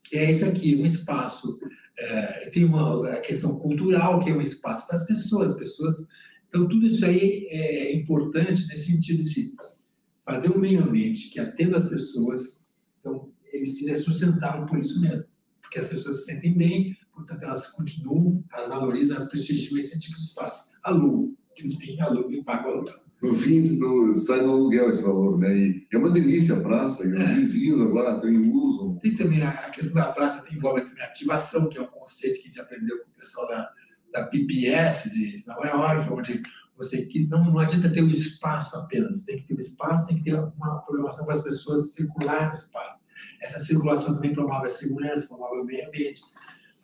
[0.03, 1.59] Que é isso aqui, um espaço.
[1.97, 5.51] É, tem uma a questão cultural, que é um espaço para as pessoas.
[5.53, 6.09] As pessoas
[6.53, 9.55] então, tudo isso aí é importante nesse sentido de
[10.23, 12.63] fazer um meio ambiente que atenda as pessoas,
[12.99, 15.31] então, ele seja sustentável por isso mesmo.
[15.59, 20.15] Porque as pessoas se sentem bem, portanto, elas continuam, elas valorizam, elas prestigiam esse tipo
[20.15, 20.69] de espaço.
[20.83, 21.97] Alugo, que no fim,
[22.29, 22.95] e pago aluguel.
[23.21, 25.55] No fim, do, sai no aluguel esse valor, né?
[25.55, 27.33] E é uma delícia a praça, e os é.
[27.35, 28.97] vizinhos agora também usam.
[28.97, 32.35] Tem também a, a questão da praça, envolve também a ativação, que é um conceito
[32.35, 33.69] que a gente aprendeu com o pessoal da
[34.13, 36.43] da PPS, de Nova York, onde
[36.77, 39.59] você que não, não adianta ter o um espaço apenas, tem que ter o um
[39.59, 43.03] espaço, tem que ter uma programação para as pessoas circular no espaço.
[43.41, 46.21] Essa circulação também promove a segurança, promove o meio ambiente.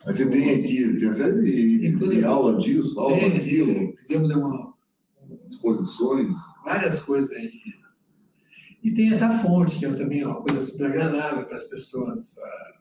[0.06, 1.42] Mas você tem aqui, tem uma série
[1.80, 2.16] de, tudo.
[2.16, 4.74] de aula disso, aula Tem, daquilo, Fizemos uma,
[5.46, 6.36] exposições.
[6.64, 7.52] várias coisas aí.
[8.82, 12.38] E tem essa fonte, que é também uma coisa super agradável para as pessoas.
[12.40, 12.74] ah,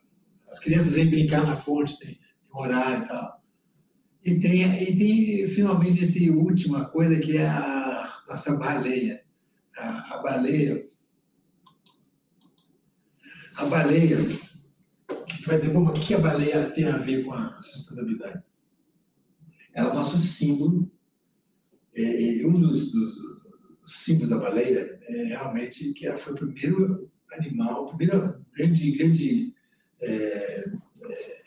[0.47, 2.19] As crianças vêm brincar na fonte, tem, tem
[2.53, 3.43] horário e tal.
[4.25, 9.21] E tem, e tem finalmente essa última coisa que é a nossa baleia.
[9.77, 10.81] A, a baleia.
[13.55, 14.17] A baleia.
[15.41, 18.43] Tu vai dizer, "Pô, mas o que a baleia tem a ver com a sustentabilidade?
[19.73, 20.91] Ela é o nosso símbolo
[21.95, 23.15] é, um dos, dos-
[23.81, 28.91] dos símbolos da baleia é realmente que ela foi o primeiro animal, o primeiro grande,
[28.91, 29.53] grande
[30.01, 30.69] é,
[31.09, 31.41] é,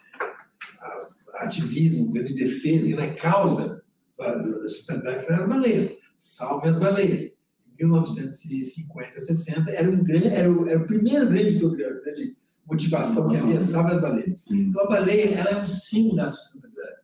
[1.35, 3.83] ativismo, grande defesa e na causa
[4.19, 5.99] da, da sustentabilidade foram as baleias.
[6.17, 7.33] Salve as baleias.
[7.79, 13.37] Em 1950, 60, era, um grande, era, o, era o primeiro grande grande motivação que
[13.37, 14.51] havia, salve as baleias.
[14.51, 16.97] Então, a baleia ela é um símbolo da sustentabilidade.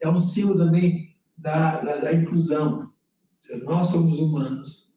[0.00, 2.88] É um símbolo também da, da, da inclusão.
[3.40, 4.92] Seja, Nós somos humanos.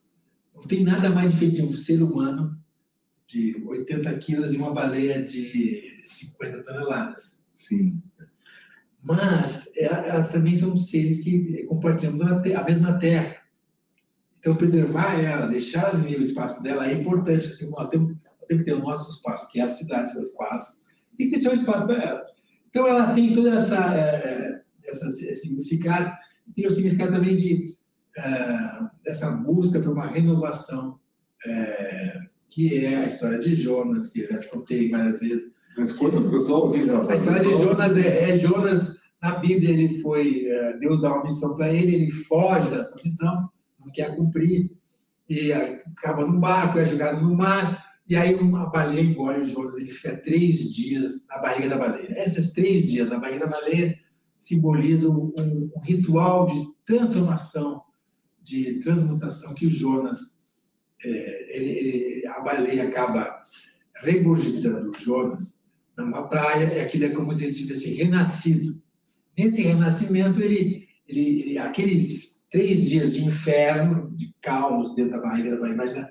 [0.54, 2.58] Não tem nada mais diferente de um ser humano
[3.28, 7.46] de 80 quilos e uma baleia de 50 toneladas.
[7.54, 8.04] Sim.
[9.04, 13.38] Mas é- elas também são seres que compartilhamos a mesma terra.
[14.40, 17.48] Então, preservar ela, deixar ela viver o espaço dela é importante.
[17.48, 18.14] Assim, nós temos,
[18.48, 20.84] temos que ter o nosso espaço, que é a cidade, que é o espaço.
[21.18, 22.26] Tem que deixar um espaço para ela.
[22.70, 26.14] Então, ela tem toda essa, eh, essa esse significado.
[26.56, 27.64] Tem o significado também de
[28.18, 31.00] eh, dessa busca por uma renovação,
[31.46, 35.54] eh, que é a história de Jonas, que eu já te contei várias vezes.
[35.78, 37.12] Mas conta pro pessoal Rafa.
[37.12, 41.24] A história de Jonas é, é Jonas, na Bíblia, ele foi, eh, Deus dá uma
[41.24, 44.72] missão para ele, ele foge dessa missão, não quer cumprir,
[45.30, 49.78] e acaba no barco, é jogado no mar, e aí uma baleia engole o Jonas,
[49.78, 52.24] ele fica três dias na barriga da baleia.
[52.24, 53.98] Esses três dias na barriga da baleia
[54.38, 57.82] simbolizam um, um ritual de transformação,
[58.44, 60.46] de transmutação que o Jonas,
[61.04, 63.42] eh, ele- ele- a baleia acaba
[64.04, 65.66] regurgitando o Jonas
[65.98, 68.80] numa praia, e aquilo é como se ele tivesse renascido.
[69.38, 75.52] Nesse renascimento, ele, ele, ele- aqueles três dias de inferno, de caos dentro da barriga
[75.52, 76.10] da baleia, imagina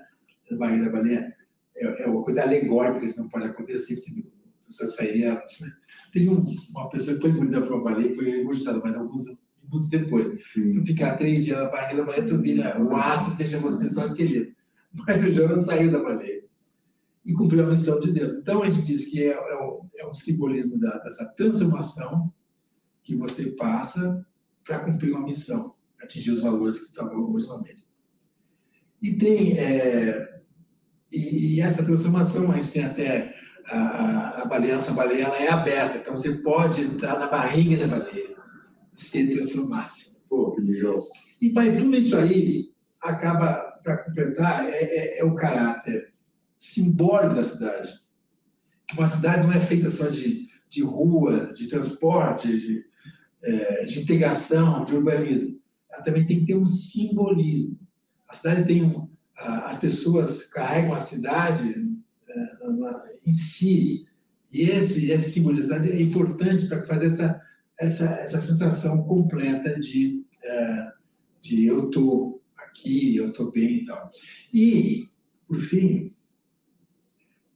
[0.51, 1.35] a barriga da baleia,
[1.77, 5.41] é, é uma coisa alegórica, isso não pode acontecer, porque a pessoa sairia...
[6.13, 9.25] Teve um- uma pessoa que foi engolida por uma baleia, foi regurgitada, mas alguns
[9.63, 10.41] minutos depois.
[10.47, 10.79] Se Sim.
[10.81, 14.05] tu ficar três dias na barriga da baleia, tu vira o astro, deixa você só
[14.05, 14.55] esqueleto.
[15.05, 16.45] Mas o Jonas saiu da baleia
[17.25, 18.35] e cumpriu a missão de Deus.
[18.35, 22.31] Então a gente diz que é, é um, é um simbolismo da- dessa transformação
[23.03, 24.25] que você passa
[24.63, 27.85] para cumprir uma missão, atingir os valores que estavam originalmente.
[29.01, 30.34] E tem é,
[31.17, 33.33] e, e essa transformação a gente tem até
[33.67, 37.99] a, a, baleia, essa baleia ela é aberta, então você pode entrar na barriga da
[37.99, 38.35] baleia
[38.95, 39.93] e ser transformado.
[40.29, 41.01] Pô, que legal.
[41.41, 42.69] E para tudo isso aí,
[43.01, 46.09] acaba, para completar, é, é- é o caráter
[46.57, 47.91] simbólico da cidade.
[48.87, 52.85] Que uma cidade não é feita só de, de ruas, de transporte, de,
[53.43, 55.59] eh, de integração, de urbanismo.
[55.91, 57.79] Ela também tem que ter um simbolismo.
[58.27, 59.09] A cidade tem um.
[59.37, 61.73] A- As pessoas carregam a cidade
[62.29, 64.05] eh, em si.
[64.51, 65.07] E esse,
[65.55, 67.41] da cidade é importante para fazer essa,
[67.77, 70.91] essa, essa sensação completa de eh,
[71.41, 74.09] de eu estou aqui, eu estou bem e tal.
[74.51, 75.07] E,
[75.47, 76.11] por fim,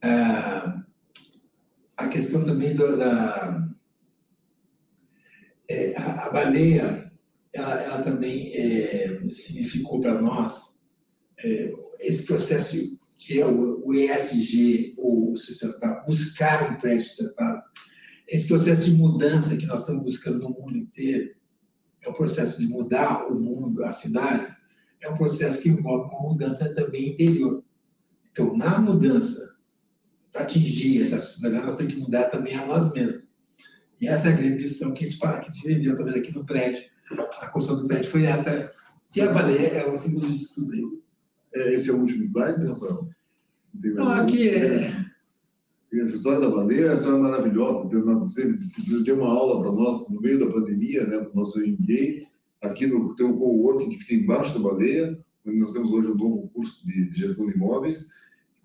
[0.00, 0.84] ah,
[1.96, 3.68] a questão também da.
[5.68, 7.12] é, a, baleia,
[7.52, 10.79] ela, ela também é, significou para nós
[11.98, 12.76] esse processo
[13.16, 17.62] que é o, ESG, ou sustentável, buscar um prédio sustentável,
[18.26, 21.34] esse processo de mudança que nós estamos buscando no mundo inteiro,
[22.02, 24.54] é um processo de mudar o mundo, as cidades,
[25.02, 27.62] é um processo que envolve uma mudança também interior.
[28.32, 29.58] Então, na mudança,
[30.32, 33.22] para atingir essa sustentabilidade, nós temos que mudar também a nós mesmos.
[34.00, 36.34] E essa é a grande lição que a gente, que a gente viveu também aqui
[36.34, 36.84] no prédio.
[37.40, 38.72] A construção do prédio foi essa,
[39.10, 40.99] que a baleia é o símbolo disso tudo aí.
[41.54, 43.08] É, esse é o último slide, Rafael?
[43.74, 44.08] Não nenhum?
[44.08, 45.06] aqui é...
[45.92, 47.88] Essa história da baleia é uma história maravilhosa.
[47.88, 48.24] Deu uma-
[49.04, 52.26] deu uma aula para nós no meio da pandemia, né, para o nosso MBA.
[52.62, 56.14] Aqui no, tem um coworking que fica embaixo da baleia, onde nós temos hoje um
[56.14, 58.06] novo curso de, de gestão de imóveis.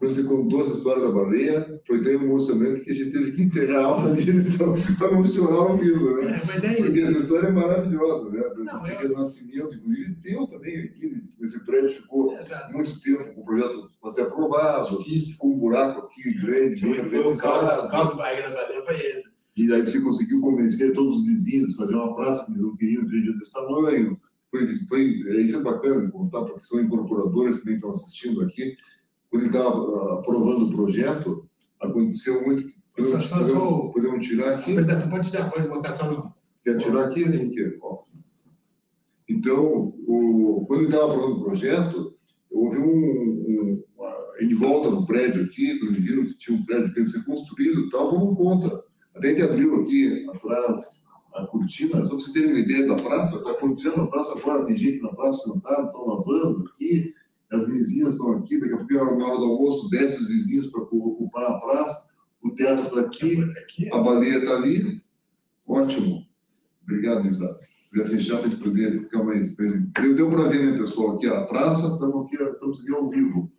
[0.06, 3.42] Quando você contou essa história da baleia, foi tão emocionante que a gente teve que
[3.42, 4.22] encerrar a aula ali,
[4.54, 6.26] então, para não chorar ao vivo, né?
[6.26, 7.20] é, Mas é Porque essa isso.
[7.22, 8.44] história é maravilhosa, né?
[8.56, 12.72] Não, Fica no nascimento, inclusive, teu também aqui, esse prédio ficou Exato.
[12.72, 15.38] muito tempo com o projeto para ser aprovado, Difícil.
[15.40, 17.90] com um buraco aqui grande, Foi, foi o caos, o organizado.
[17.90, 19.24] caos do da baleia, foi esse.
[19.58, 22.76] E daí você conseguiu convencer todos os vizinhos de fazer uma praça que eles não
[22.76, 24.20] queriam de um desse tamanho.
[24.52, 25.04] Foi, foi,
[25.44, 28.78] isso é bacana contar, porque são incorporadores que também estão assistindo aqui.
[29.36, 31.46] Quando ele estava aprovando o projeto,
[31.82, 32.64] aconteceu muito.
[32.96, 34.74] Podemos, Só- só- podemos- podemos tirar aqui?
[35.10, 36.34] Pode tirar, pode botar só no.
[36.64, 37.78] Quer tirar aqui, Henrique?
[39.30, 42.16] Então, o, quando ele estava aprovando o projeto,
[42.50, 46.64] houve um, um, uma- em volta do prédio aqui, quando eles viram que tinha um
[46.66, 48.84] prédio que ia ser construído, tal, foram contra.
[49.14, 52.96] Até a gente abriu aqui atrás a cortina, só para vocês terem uma ideia da
[52.96, 57.14] praça, está acontecendo na praça agora, tem gente na praça sentada, estão lavando aqui,
[57.86, 61.46] vizinhas estão aqui, daqui a pouco, na hora do almoço, desce os vizinhos para ocupar
[61.46, 63.40] a praça, o teatro está aqui,
[63.92, 65.02] a baleia está ali.
[65.68, 66.26] Ótimo.
[66.84, 67.60] Obrigado, Isa.
[67.92, 69.58] Queria fechar para a gente poder ficar mais.
[69.58, 69.92] mais...
[69.94, 71.16] Deu, deu para ver, né, pessoal?
[71.16, 73.52] Aqui a praça, estamos aqui, estamos aqui ao vivo.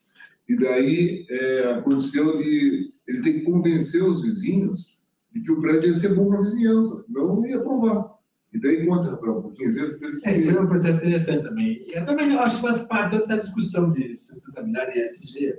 [0.49, 5.89] E daí é, aconteceu de ele ter que convencer os vizinhos de que o prédio
[5.89, 8.16] ia ser bom para a vizinhança, senão não ia aprovar.
[8.57, 9.99] E daí conta, Rafael, um pouquinho.
[9.99, 11.85] Teve que- É, isso é um processo interessante também.
[11.89, 15.59] E eu também acho que faz parte toda essa discussão de sustentabilidade e ESG.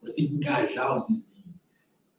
[0.00, 1.60] Você tem que engajar os vizinhos,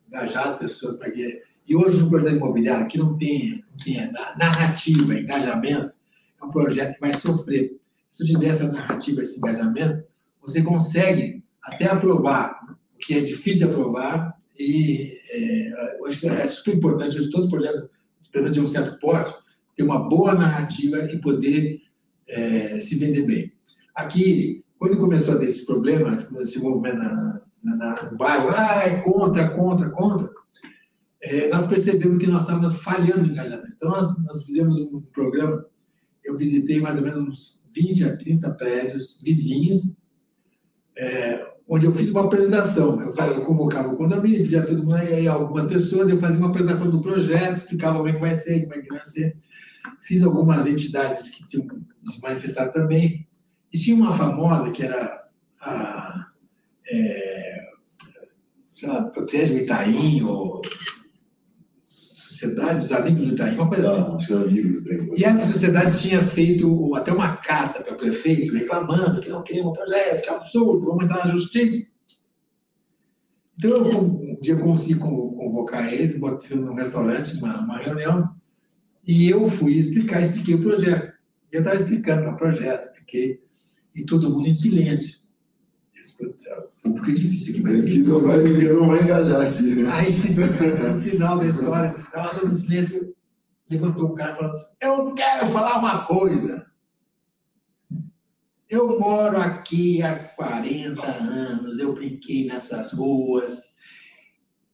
[0.07, 1.41] engajar as pessoas para que.
[1.67, 5.93] E hoje, no projeto imobiliário, que não tem, tem na- narrativa, engajamento,
[6.41, 7.77] é um projeto que vai sofrer.
[8.09, 10.03] Se tiver essa narrativa, esse engajamento,
[10.41, 12.59] você consegue até aprovar
[12.93, 14.37] o que é difícil de aprovar.
[14.59, 17.89] E é, eu acho que é super importante isso, todo projeto,
[18.31, 19.33] pelo menos de um certo porte,
[19.75, 21.81] ter uma boa narrativa e poder
[22.27, 23.51] é, se vender bem.
[23.95, 28.49] Aqui, quando começou a ter esses problemas, quando esse movimento na, na, na- no bairro,
[28.49, 30.29] ah, é contra, contra, contra,
[31.21, 33.73] é, nós percebemos que nós estávamos falhando no engajamento.
[33.75, 35.65] Então, nós, nós fizemos um programa,
[36.23, 39.97] eu visitei mais ou menos uns 20 a 30 prédios vizinhos,
[40.97, 43.01] é, onde eu fiz uma apresentação.
[43.01, 46.89] Eu, eu convocava o condomínio, pedia todo mundo, e algumas pessoas, eu fazia uma apresentação
[46.91, 49.37] do projeto, explicava como é que vai ser, como é que vai ser.
[50.01, 51.67] Fiz algumas entidades que tinham
[52.05, 53.27] se manifestado também.
[53.71, 55.27] E tinha uma famosa que era
[55.61, 56.31] a.
[56.91, 57.69] É,
[58.75, 60.61] sei lá, Protege o Itaim, ou
[61.87, 64.33] Sociedade dos Amigos do Itaim, uma coisa assim.
[64.33, 65.13] Amigo do tempo.
[65.17, 69.65] E essa sociedade tinha feito até uma carta para o prefeito reclamando que não queria
[69.65, 71.93] um projeto, que é absurdo, vamos entrar na justiça.
[73.57, 78.35] Então, eu, um dia eu consegui con- convocar eles, botei num restaurante, uma, uma reunião,
[79.05, 81.13] e eu fui explicar, expliquei o projeto.
[81.51, 83.43] Eu estava explicando o projeto, expliquei,
[83.93, 85.21] e todo mundo em silêncio.
[85.93, 86.17] Esse
[86.81, 89.89] público é difícil aqui, mas Aqui não vai, ninguém não vai engajar aqui, né?
[89.91, 90.11] Aí,
[90.93, 93.15] no final da história, estava todo em silêncio,
[93.69, 96.65] levantou o cara e falou assim, eu quero falar uma coisa.
[98.69, 103.73] Eu moro aqui há 40 anos, eu brinquei nessas ruas,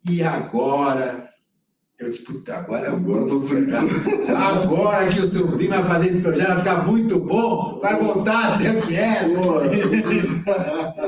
[0.09, 1.28] e agora...
[1.99, 3.89] Eu disse, puta, agora eu eu tô brincando.
[4.33, 8.53] Agora que o seu primo vai fazer esse projeto, vai ficar muito bom, vai voltar
[8.53, 9.25] a ser o que é.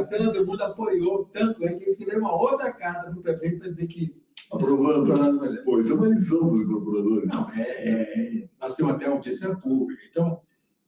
[0.09, 3.69] Todo mundo apoiou, tanto é que eles escreveram uma outra carta para o prefeito para
[3.69, 4.13] dizer que
[4.51, 5.63] Aprovando.
[5.63, 7.29] Pô, isso é uma lição dos incorporadores.
[7.29, 10.01] Não, é, é, nós temos até audiência pública.
[10.09, 10.41] Então,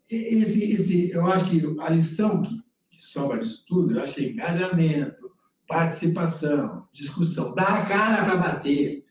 [0.10, 2.56] esse, esse, eu acho que a lição que,
[2.90, 5.32] que sobra disso tudo, eu acho que é engajamento,
[5.66, 9.03] participação, discussão, dar a cara para bater.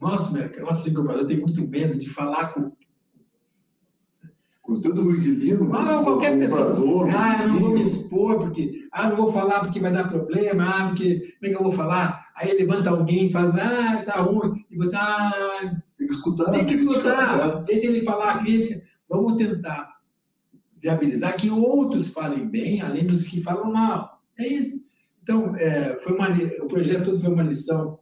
[0.00, 2.72] O nosso mercado, nosso incorporador tem muito medo de falar com
[4.62, 6.64] Com tanto inquilino, ah, qualquer com o pessoa.
[6.74, 8.02] comprador, Ah, eu não vou me vizinho.
[8.02, 8.88] expor, porque.
[8.90, 10.64] Ah, não vou falar porque vai dar problema.
[10.66, 11.20] Ah, porque.
[11.20, 12.26] Como é que eu vou falar?
[12.34, 13.54] Aí levanta alguém e faz.
[13.54, 14.64] Ah, tá ruim.
[14.70, 14.96] E você.
[14.96, 15.30] Ah,
[15.98, 16.50] Tem que escutar.
[16.50, 18.82] Tem que escutar, deixa ele falar a crítica.
[19.08, 19.94] Vamos tentar
[20.82, 24.22] viabilizar que outros falem bem, além dos que falam mal.
[24.38, 24.82] É isso.
[25.22, 26.28] Então, é, foi uma,
[26.62, 27.98] o projeto todo foi uma lição.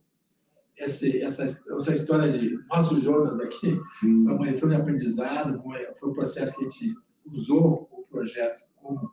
[0.76, 4.26] Esse, essa, essa história de nosso Jonas aqui Sim.
[4.26, 5.62] uma lição de aprendizado,
[5.98, 6.94] foi um processo que a gente
[7.26, 9.12] usou o projeto como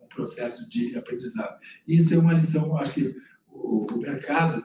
[0.00, 1.58] um processo de aprendizado.
[1.86, 3.14] Isso é uma lição, acho que
[3.48, 4.64] o, o mercado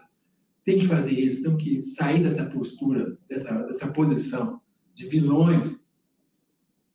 [0.63, 4.59] tem que fazer isso, tem que sair dessa postura, dessa, dessa posição
[4.95, 5.87] de vilões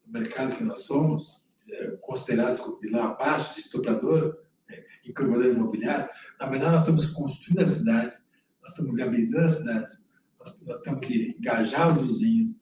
[0.05, 4.39] do mercado que nós somos, eh, considerados como vilão abaixo de estuprador,
[4.69, 6.09] eh, incorporador imobiliário.
[6.39, 8.30] Na verdade, nós estamos construindo as cidades,
[8.71, 12.61] nós estamos viabilizando as cidades, nós, nós temos que engajar os vizinhos,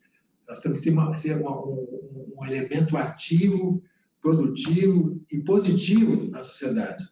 [0.49, 3.83] nós temos que ser, uma- ser uma- um, um elemento ativo,
[4.23, 7.05] produtivo e positivo na sociedade.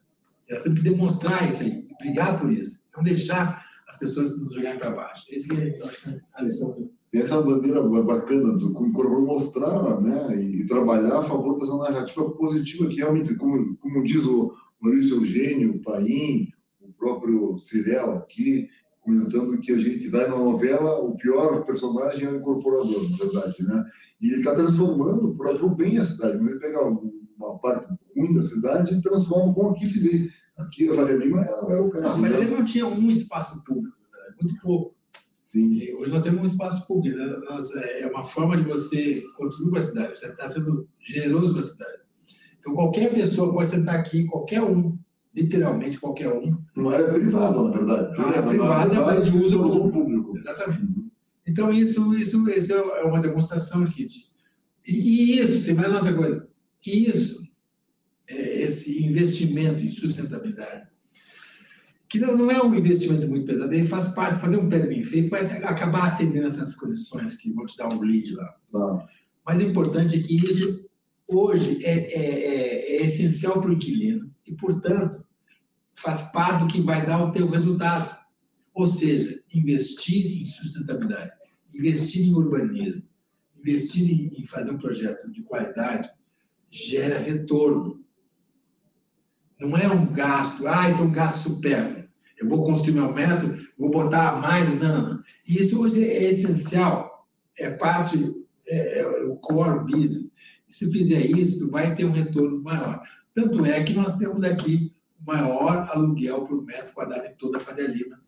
[0.48, 4.54] E Nós temos que demonstrar isso aí, brigar por isso, não deixar as pessoas nos
[4.54, 5.26] jogarem para baixo.
[5.30, 11.20] Essa é que é a lição essa bandeira bacana do incorporador mostrar né, e trabalhar
[11.20, 16.48] a favor dessa narrativa positiva que realmente, como, como diz o Maurício Eugênio, o Paim,
[16.78, 18.68] o próprio Cirela aqui,
[19.06, 23.62] comentando que a gente vai na novela, o pior personagem é o incorporador, na verdade,
[23.62, 23.84] né?
[24.20, 26.36] E ele está transformando para o bem a cidade.
[26.36, 26.80] Ele pega
[27.38, 30.32] uma parte ruim da cidade e transforma como aqui fizesse.
[30.58, 32.06] Aqui a Faria Lima era, era o caso.
[32.06, 34.34] A Faria Lima não tinha um espaço público, né?
[34.42, 34.96] muito pouco.
[35.44, 35.74] Sim.
[35.74, 37.16] E hoje nós temos um espaço público.
[37.16, 37.26] Né?
[37.48, 40.18] Nós, é uma forma de você contribuir com a cidade.
[40.18, 41.98] Você está sendo generoso com a cidade.
[42.58, 44.98] Então, qualquer pessoa pode sentar aqui, qualquer um,
[45.36, 46.58] literalmente qualquer um.
[46.74, 48.18] Uma área privada, na verdade.
[48.18, 49.90] Uma área privada, mas de uso público.
[49.90, 50.38] público.
[50.38, 51.06] Exatamente.
[51.46, 54.34] Então, isso, isso, isso é uma demonstração, Kit.
[54.86, 56.48] E, e isso, tem mais outra coisa.
[56.84, 57.46] Isso,
[58.26, 60.88] é, esse investimento em sustentabilidade,
[62.08, 65.02] que não, não, é um investimento muito pesado, ele faz parte, fazer um prédio bem
[65.02, 68.54] feito vai acabar atendendo essas condições que vão te dar um lead lá.
[68.74, 69.06] Ah.
[69.44, 70.88] Mas o importante é que isso,
[71.26, 75.25] hoje, é, é, é, é essencial para o inquilino e, portanto,
[75.96, 78.16] faz parte do que vai dar o teu resultado.
[78.74, 81.32] Ou seja, investir em sustentabilidade,
[81.74, 83.02] investir em urbanismo,
[83.56, 86.10] investir em fazer um projeto de qualidade
[86.70, 88.04] gera retorno.
[89.58, 92.04] Não é um gasto, ah, isso é um gasto supérfluo.
[92.38, 95.22] Eu vou construir meu método, vou botar mais, não, não.
[95.48, 97.26] Isso hoje é essencial,
[97.58, 98.18] é parte,
[98.66, 100.30] é, é o core business.
[100.68, 103.02] Se fizer isso, tu vai ter um retorno maior.
[103.32, 104.92] Tanto é que nós temos aqui
[105.26, 108.20] maior aluguel por metro quadrado em toda a Faria Lima.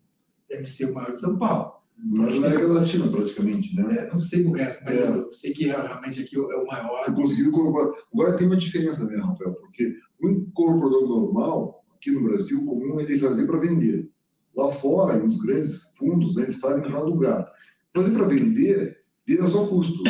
[0.49, 1.79] Deve ser o maior de São Paulo.
[2.01, 3.97] América Latina, praticamente, né?
[3.97, 5.07] É, não sei o resto, mas é.
[5.07, 7.03] eu sei que realmente aqui é o maior.
[7.03, 7.93] Você conseguiu colocar.
[8.13, 9.53] Agora tem uma diferença, né, Rafael?
[9.55, 14.09] Porque o incorporador normal, aqui no Brasil, comum é ele fazer para vender.
[14.55, 17.51] Lá fora, nos grandes fundos, né, eles fazem para alugar.
[17.93, 18.98] Fazer para vender
[19.29, 20.03] vira só custo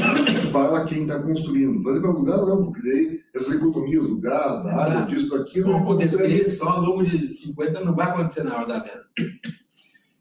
[0.54, 1.84] para quem está construindo.
[1.84, 5.72] Fazer para alugar não, porque daí essas economias do gás, da água, disso, daquilo.
[5.72, 9.02] Não acontecer, só ao longo de 50 não vai acontecer na hora da venda.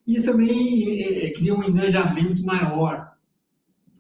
[0.04, 3.12] Isso também é, é, cria um engajamento maior.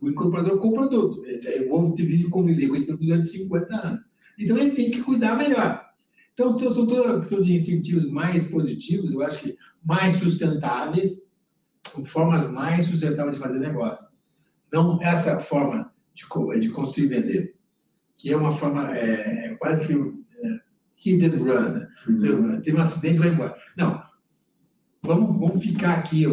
[0.00, 1.24] O incorporador compra tudo.
[1.24, 4.00] Eu vou ter conviver com esse durante 50 anos.
[4.36, 5.86] Então ele tem que cuidar melhor.
[6.34, 11.32] Então, são toda questão de incentivos mais positivos, eu acho que mais sustentáveis,
[11.88, 14.06] são formas mais sustentáveis de fazer negócio.
[14.72, 16.24] Não essa forma de,
[16.60, 17.54] de construir e vender,
[18.16, 20.60] que é uma forma é, é quase que é,
[20.96, 21.72] hit and run.
[21.72, 21.88] Né?
[22.08, 22.60] Uhum.
[22.60, 23.56] Teve um acidente, vai embora.
[23.76, 24.02] Não,
[25.02, 26.24] vamos, vamos ficar aqui.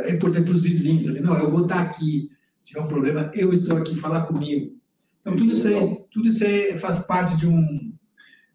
[0.00, 1.06] é importante para os vizinhos.
[1.20, 2.30] Não, eu vou estar aqui.
[2.62, 4.74] Se tiver um problema, eu estou aqui, falar comigo.
[5.20, 7.94] Então, tudo isso aí, tudo isso aí faz parte de um,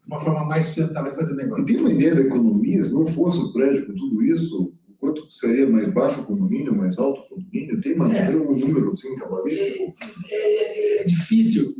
[0.06, 1.64] uma forma mais sustentável de fazer negócio.
[1.64, 5.30] E tem uma ideia da economia, se não fosse o prédio com tudo isso, quanto
[5.32, 7.80] seria mais baixo o condomínio, mais alto o condomínio?
[7.80, 8.26] Tem, uma, é.
[8.26, 9.94] tem um número assim, cabalístico?
[10.28, 11.74] É, é, é, difícil.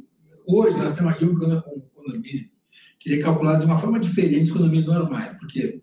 [0.49, 2.51] Hoje, nós temos aqui um condomínio
[2.99, 5.81] que é calculado de uma forma diferente dos condomínios normais, porque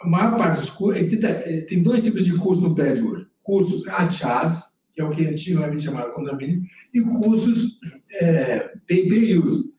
[0.00, 1.12] a maior parte dos custos.
[1.12, 4.62] Eh, tem dois tipos de custos no prédio hoje: custos rateados,
[4.92, 6.62] que é o que antigamente chamava condomínio,
[6.92, 7.78] e custos
[8.20, 9.72] é, pay per use,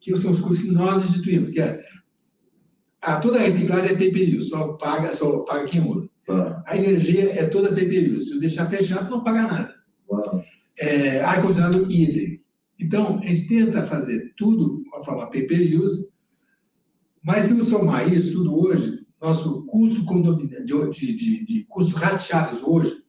[0.00, 1.82] que são os custos que nós instituímos, que é
[3.00, 6.08] a, toda a reciclagem é pay per use, só paga, só paga quem usa.
[6.26, 6.62] Tá.
[6.66, 9.74] A energia é toda use, se eu deixar fechado, não paga nada.
[10.78, 12.42] É, ar-condicionado idem.
[12.78, 15.30] Então, a gente tenta fazer tudo com a forma
[15.84, 16.08] use,
[17.22, 20.04] mas se eu somar isso tudo hoje, nosso custo
[20.90, 23.02] de, de, de custos rateados hoje,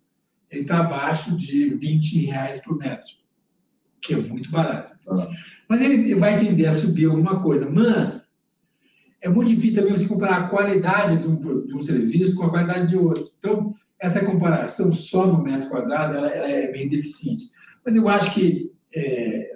[0.51, 3.13] ele está abaixo de 20 reais por metro,
[3.99, 4.95] que é muito barato.
[5.09, 5.27] Ah.
[5.67, 7.67] Mas ele vai tender a subir alguma coisa.
[7.67, 8.22] Mas
[9.23, 12.49] é muito difícil também você comparar a qualidade de um, de um serviço com a
[12.49, 13.27] qualidade de outro.
[13.39, 17.45] Então, essa comparação só no metro quadrado ela, ela é bem deficiente.
[17.85, 19.55] Mas eu acho que, é,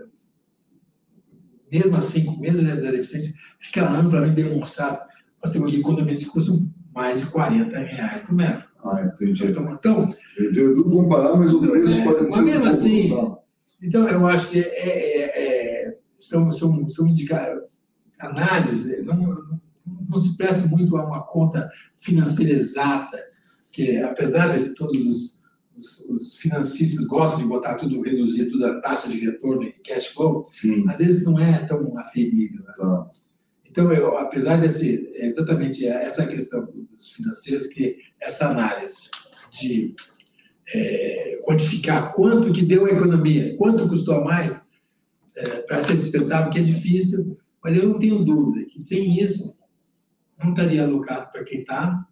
[1.71, 5.07] mesmo assim, com menos da deficiência, fica amplamente demonstrado
[5.43, 8.67] nós temos aqui condomínios que custam mais de 40 reais por metro.
[8.83, 9.45] Ah, entendi.
[9.45, 12.29] Então, eu devo comparar, mas o preço é, pode ser.
[12.29, 13.11] Mas mesmo assim,
[13.81, 17.55] então eu acho que é, é, é, são, são, são indicar,
[18.19, 19.59] análises, não, não,
[20.09, 23.23] não se presta muito a uma conta financeira exata,
[23.71, 25.41] que apesar de todos os,
[25.77, 30.07] os, os, financistas gostam de botar tudo, reduzir tudo a taxa de retorno e cash
[30.07, 30.89] flow, Sim.
[30.89, 32.63] às vezes não é tão aferível.
[32.63, 32.73] Né?
[32.75, 33.11] Tá.
[33.65, 39.11] Então, eu, apesar desse, exatamente essa questão dos financeiros, que essa análise
[39.51, 39.93] de
[40.73, 44.61] é, quantificar quanto que deu a economia, quanto custou a mais
[45.35, 47.37] é, para ser sustentável, que é difícil,
[47.67, 49.57] mas eu não tenho dúvida que sem isso
[50.41, 52.07] não estaria alocado para quem está,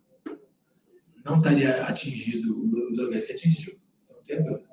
[1.26, 3.76] não estaria atingido os aluguéis que atingiu.
[4.10, 4.66] Não tenho dúvida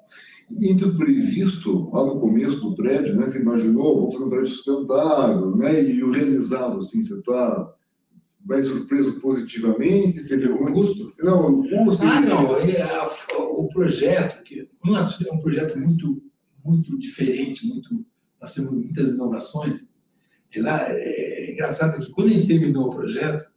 [0.60, 3.26] indo previsto lá no começo do prédio, né?
[3.30, 5.82] Você imaginou, vou fazer um prédio sustentável, né?
[5.82, 7.74] E o realizado, assim, você está
[8.44, 10.26] mais surpreso positivamente?
[10.26, 10.72] Teve O algum...
[10.74, 11.12] custo?
[11.22, 12.04] Não, o custo.
[12.04, 12.56] Ah, não.
[12.58, 13.08] é a-
[13.38, 16.20] o projeto, que nossa, é um projeto muito,
[16.64, 18.04] muito diferente, muito,
[18.40, 19.91] nós temos muitas inovações.
[20.54, 23.50] E lá é engraçado que quando a gente terminou o projeto,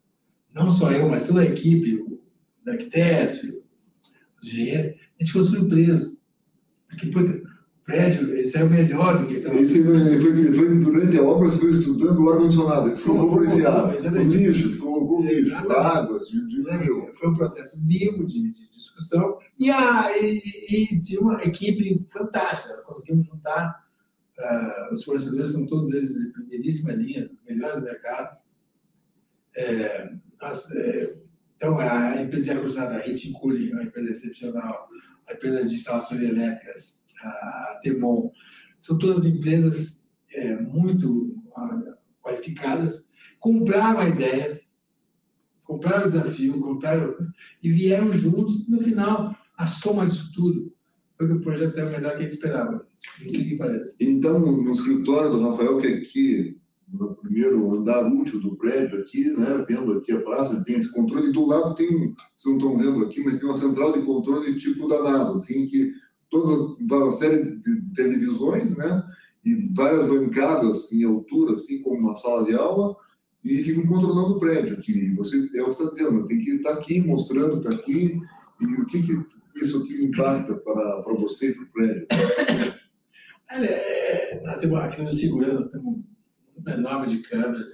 [0.53, 2.15] não só eu, mas toda a equipe, o
[2.67, 3.43] arquitetos,
[4.41, 6.17] os engenheiros, a gente ficou surpreso.
[6.87, 7.41] Porque pô, o
[7.83, 9.55] prédio ele saiu melhor do que estava.
[9.55, 13.93] Ele foi, foi durante a obra, você foi estudando o ar-condicionado, Colocou, colocou esse ar,
[13.93, 18.69] o lixo, colocou o lixo, águas, de, de, de, Foi um processo vivo de, de
[18.71, 22.81] discussão e, a, e, e tinha uma equipe fantástica.
[22.85, 23.84] Conseguimos juntar,
[24.39, 28.37] ah, os fornecedores são todos eles de primeiríssima linha, os melhores do mercado.
[29.55, 31.15] É, nós, é,
[31.55, 34.89] então, a empresa de ar-condicionado, a Cooling, é uma empresa excepcional,
[35.27, 38.29] a empresa de instalações elétricas, a Temon,
[38.77, 43.09] são todas empresas é, muito ah, qualificadas,
[43.39, 44.61] compraram a ideia,
[45.63, 47.15] compraram o desafio, compraram
[47.63, 48.67] e vieram juntos.
[48.67, 50.74] No final, a soma disso tudo
[51.17, 52.87] foi que o projeto saiu melhor do que a gente esperava.
[53.21, 53.97] O que que parece?
[54.01, 56.57] Então, no escritório do Rafael, que é aqui
[56.91, 61.29] no primeiro andar útil do prédio, aqui, né, vendo aqui a praça, tem esse controle,
[61.29, 61.87] e do lado tem,
[62.35, 65.65] vocês não estão vendo aqui, mas tem uma central de controle tipo da NASA, assim,
[65.65, 65.93] que
[66.29, 69.03] todas as- uma série de televisões, né,
[69.43, 72.95] e várias bancadas em altura, assim como uma sala de aula,
[73.43, 76.73] e ficam controlando o prédio, que você, é o que está dizendo, tem que estar
[76.73, 78.19] aqui, mostrando, está aqui,
[78.61, 79.13] e o que, que
[79.55, 82.07] isso aqui impacta para, para você e para o prédio.
[83.51, 85.99] Olha, é, nós temos aqui no segurança, nós temos
[86.57, 87.67] um enorme de câmeras,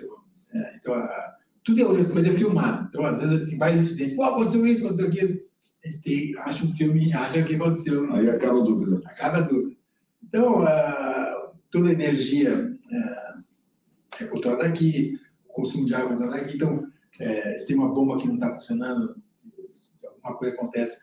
[0.54, 2.88] é, então a- tudo é hoje é filmado.
[2.90, 4.16] Então, às vezes, tem vários incidentes.
[4.16, 5.40] Pô, aconteceu isso, aconteceu aquilo.
[5.84, 8.12] A gente tem, acha um filme, acha o que aconteceu.
[8.14, 9.02] Aí acaba a dúvida.
[9.06, 9.76] Acaba a dúvida.
[10.24, 13.40] Então, ah, toda a energia ah,
[14.20, 16.56] é controlada aqui, o consumo de água é controlado aqui.
[16.56, 16.88] Então,
[17.20, 19.16] eh, se tem uma bomba que não está funcionando,
[20.24, 21.00] alguma coisa acontece.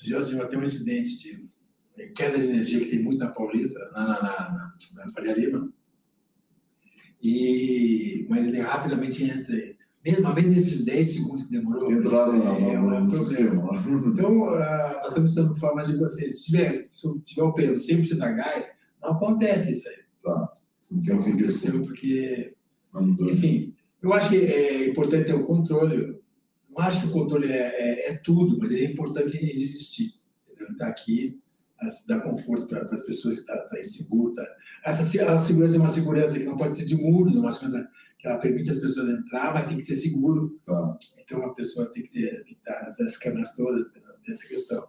[0.00, 0.04] A
[0.36, 1.48] vai ter um incidente de
[1.98, 4.74] eh, queda de energia que tem muito na Paulista, na, na, na,
[5.06, 5.70] na Faria Lima.
[7.22, 9.54] E, mas ele rapidamente entra.
[10.02, 13.70] Mesmo, uma vez nesses 10 segundos que demorou, Entraram na- é, na- um no problema.
[14.06, 16.38] então, ah, nós estamos dando formas de vocês.
[16.38, 18.70] Se tiver, se tiver operando 100% a gás,
[19.02, 19.96] não acontece isso aí.
[20.80, 22.54] Você não tem aconteceu porque,
[22.94, 26.18] a enfim, eu acho que é importante ter o controle.
[26.80, 30.14] Acho que o controle é, é, é tudo, mas ele é importante ele existir.
[30.58, 31.40] Ele está aqui,
[31.78, 34.32] as- dá conforto para as pessoas que estão tá, tá inseguro.
[34.34, 34.44] Tá.
[34.84, 38.26] Essa segurança é uma segurança que não pode ser de muros, é uma segurança que
[38.26, 40.60] ela permite as pessoas entrar, mas tem que ser seguro.
[40.64, 40.98] Tá.
[41.18, 43.86] Então a pessoa tem que ter, tem que estar câmeras todas
[44.26, 44.88] nessa questão.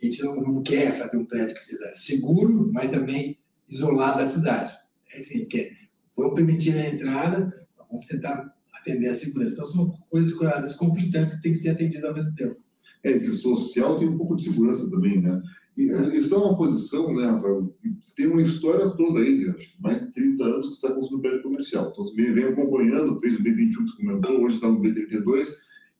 [0.00, 3.38] A gente não, não quer fazer um prédio que seja seguro, mas também
[3.68, 4.72] isolado da cidade.
[5.12, 5.76] É isso que a gente quer.
[6.16, 8.55] Vamos permitir a entrada, vamos tentar
[8.86, 9.54] atender a segurança.
[9.54, 12.56] Então são coisas às vezes conflitantes que têm que ser atendidas ao mesmo tempo.
[13.02, 15.42] É, esse social tem um pouco de segurança também, né?
[15.76, 17.76] E eles estão numa posição, né, Rafael?
[18.16, 19.54] Tem uma história toda aí, né?
[19.58, 21.90] acho que mais de 30 anos que está construindo prédio comercial.
[21.90, 25.48] Então, você vem acompanhando, fez o B21 que você comentou, hoje está no B32.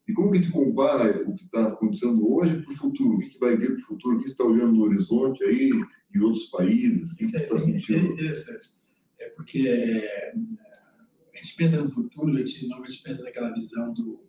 [0.09, 3.17] E como que gente compara o que está acontecendo hoje para o futuro?
[3.17, 4.17] O que, que vai vir para o futuro?
[4.17, 5.71] O que está olhando no horizonte aí,
[6.15, 7.13] em outros países?
[7.13, 8.13] O que é, está é sentindo?
[8.13, 8.69] interessante.
[9.21, 10.35] É porque é,
[11.37, 14.27] a gente pensa no futuro, a gente normalmente pensa naquela visão do,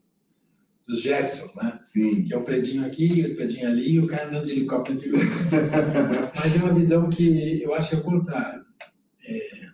[0.85, 1.79] dos Jetson, né?
[1.81, 2.25] Sim.
[2.25, 4.99] que é um predinho aqui, outro predinho ali, e o cara andando de helicóptero.
[4.99, 5.09] De...
[6.35, 8.65] Mas é uma visão que eu acho que é o contrário.
[9.23, 9.67] É,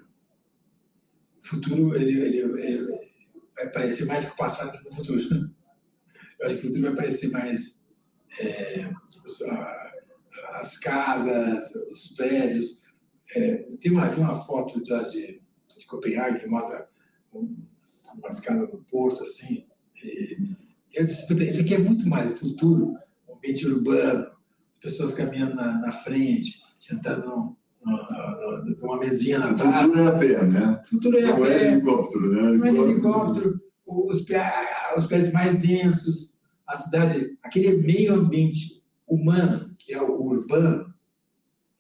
[1.43, 2.87] o futuro ele, ele- ele
[3.55, 5.51] vai parecer mais que o passado que o futuro.
[6.39, 7.87] Eu acho que o futuro vai parecer mais
[8.37, 8.91] é,
[10.55, 12.81] as casas, os prédios.
[13.35, 15.41] É, tem, uma, tem uma foto já de,
[15.77, 16.89] de Copenhague que mostra
[17.33, 19.65] umas casas no porto, assim.
[20.03, 20.37] E,
[20.93, 22.95] eu disse, "Puta, isso aqui é muito mais o futuro,
[23.27, 24.27] um ambiente urbano,
[24.81, 27.55] pessoas caminhando na, na frente, sentando num-
[27.85, 29.85] numa- numa mesinha na O praça.
[29.85, 30.81] futuro é a pé, né?
[30.85, 32.41] O futuro é a Não é pé, helicóptero, né?
[32.57, 39.73] não é helicóptero, os, pé- os pés mais densos, a cidade, aquele meio ambiente humano,
[39.77, 40.93] que é o urbano,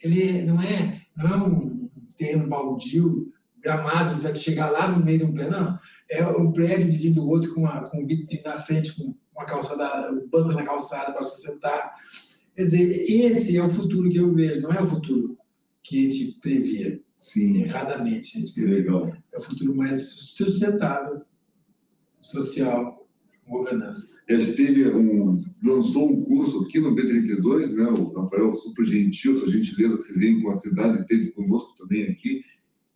[0.01, 3.31] ele não é, não é um terreno baldio,
[3.63, 5.79] gramado, para chegar lá no meio de um prédio, não.
[6.09, 9.45] É um prédio vizinho do outro com, uma, com um vitrine na frente, com uma
[9.45, 11.91] calçada, um banco na calçada para você sentar.
[12.55, 15.37] Quer dizer, esse é o futuro que eu vejo, não é o futuro
[15.81, 17.01] que a gente previa.
[17.17, 19.13] Sim, Erradamente, a gente que previa legal.
[19.31, 21.21] é o futuro mais sustentável,
[22.21, 23.07] social,
[23.45, 24.19] com governança.
[24.29, 27.83] A gente teve um, lançou um curso aqui no B32, né?
[27.85, 32.03] O Rafael super gentil, essa gentileza que vocês veem com a cidade, teve conosco também
[32.03, 32.43] aqui,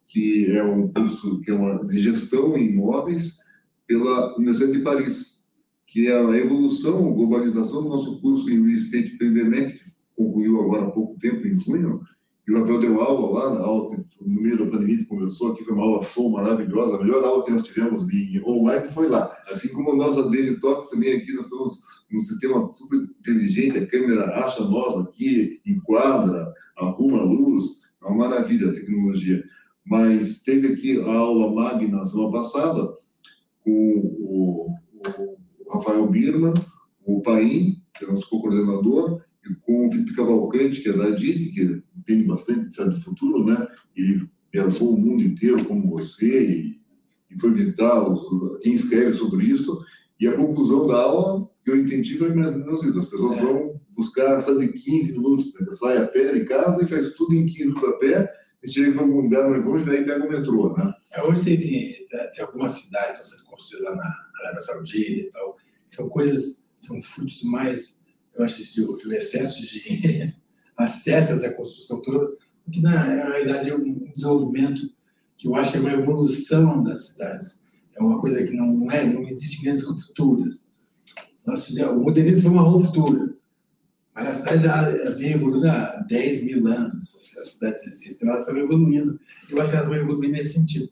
[0.07, 3.39] que é um curso que é uma de gestão em imóveis
[3.85, 5.47] pela Universidade de Paris,
[5.85, 10.85] que é a evolução, globalização do nosso curso em Real Estate PMBMEC, que concluiu agora
[10.85, 12.01] há pouco tempo, em junho,
[12.47, 15.13] e o Rafael deu aula lá, na aula no meio da pandemia, que
[15.45, 19.09] aqui, foi uma aula show maravilhosa, a melhor aula que nós tivemos em online foi
[19.09, 19.35] lá.
[19.51, 23.87] Assim como a nossa Daily Talks também aqui, nós estamos num sistema super inteligente, a
[23.87, 29.43] câmera acha nós aqui, enquadra, arruma a luz, é uma maravilha a tecnologia.
[29.89, 32.93] Mas teve aqui a aula magna na semana passada
[33.63, 34.69] com o,
[35.67, 36.53] o Rafael Birman,
[37.05, 41.51] o Paim, que é nosso co-coordenador, e com o Felipe Cavalcante, que é da DIT,
[41.51, 43.67] que entende bastante de certo futuro, né?
[43.95, 46.81] Ele viajou o mundo inteiro como você e,
[47.31, 48.21] e foi visitar os,
[48.61, 49.81] quem escreve sobre isso.
[50.19, 52.99] E a conclusão da aula que eu entendi foi menos isso.
[52.99, 55.67] As pessoas vão buscar, sabe, de 15 minutos, né?
[55.73, 59.03] sai a pé de casa e faz tudo em 15 minutos a pé, e para
[59.03, 60.93] um lugar mais longe, daí pega o metrô, né?
[61.11, 65.57] É, hoje tem, tem, tem algumas cidades sendo construídas lá na Arábia Saudita e tal,
[65.89, 68.05] são coisas, são frutos mais,
[68.35, 70.35] eu acho, de, de excesso de
[70.75, 72.35] acesso a essa construção toda,
[72.71, 74.89] que na realidade é um desenvolvimento
[75.37, 77.63] que eu acho que é uma evolução das cidades.
[77.95, 80.69] É uma coisa que não é, não existe grandes rupturas.
[81.45, 83.36] Nós fizemos, o modernismo foi uma ruptura,
[84.17, 87.37] mas as cidades elas vêm evoluindo há 10 mil anos.
[87.37, 89.19] As cidades existem, elas estão evoluindo.
[89.47, 90.89] Eu acho que elas vão evoluir nesse sentido,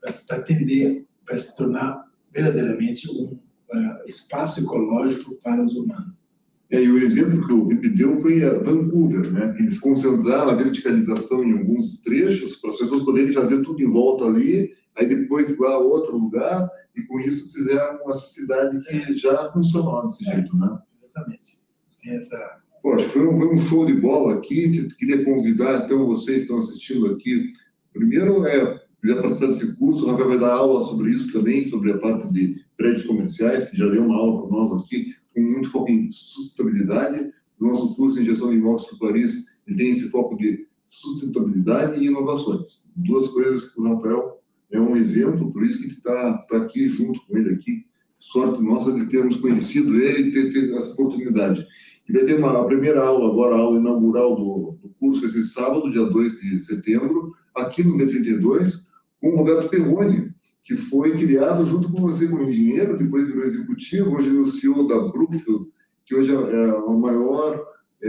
[0.00, 6.20] para atender, para se tornar verdadeiramente um uh, espaço ecológico para os humanos.
[6.68, 9.54] É, e o exemplo que o VIP deu foi a Vancouver, né?
[9.60, 14.24] Eles concentraram a verticalização em alguns trechos para as pessoas poderem fazer tudo em volta
[14.24, 19.48] ali, aí depois ir a outro lugar, e com isso fizeram uma cidade que já
[19.52, 20.76] funcionou desse é, jeito, né?
[21.04, 21.62] Exatamente.
[22.02, 22.63] Tem essa...
[22.84, 27.06] Foi um, foi um show de bola aqui, queria convidar, então, vocês que estão assistindo
[27.06, 27.50] aqui,
[27.94, 31.92] primeiro, é, quiser participar desse curso, o Rafael vai dar aula sobre isso também, sobre
[31.92, 35.70] a parte de prédios comerciais, que já deu uma aula para nós aqui, com muito
[35.70, 37.30] foco em sustentabilidade.
[37.58, 41.98] O nosso curso de gestão de imóveis para Paris ele tem esse foco de sustentabilidade
[41.98, 42.92] e inovações.
[42.96, 47.20] Duas coisas que o Rafael é um exemplo, por isso que está tá aqui junto
[47.26, 47.86] com ele aqui.
[48.18, 51.66] Sorte nossa de termos conhecido ele e ter, ter essa oportunidade.
[52.08, 55.44] E vai ter uma, a primeira aula, agora a aula inaugural do, do curso, esse
[55.44, 58.84] sábado, dia 2 de setembro, aqui no B32,
[59.20, 60.32] com o Roberto Perrone,
[60.62, 64.86] que foi criado junto com você como engenheiro, depois virou executivo, hoje é o CEO
[64.86, 65.66] da Brookfield,
[66.06, 67.64] que hoje é, é o maior
[68.02, 68.08] é,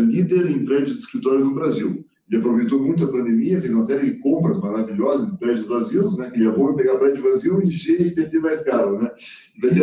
[0.00, 2.04] líder em prédios de escritório no Brasil.
[2.28, 6.28] Ele aproveitou muito a pandemia, fez uma série de compras maravilhosas de prédios vazios, né?
[6.28, 9.12] Que ele é bom pegar prédio vazio, encher e vender mais caro, né?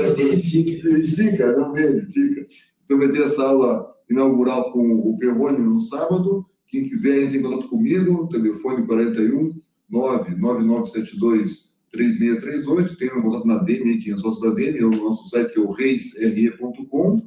[0.02, 0.22] Essa...
[0.22, 0.90] Ele fica.
[0.90, 2.46] Ele fica, não vende, fica.
[2.86, 6.46] Então vai ter essa aula inaugural com o Perrone no sábado.
[6.68, 9.54] Quem quiser, entre em contato comigo, telefone 41
[9.90, 15.58] 99972 3638, tem um contato na DEME, que é sócio da DEME, o nosso site
[15.58, 17.22] é o reisre.com.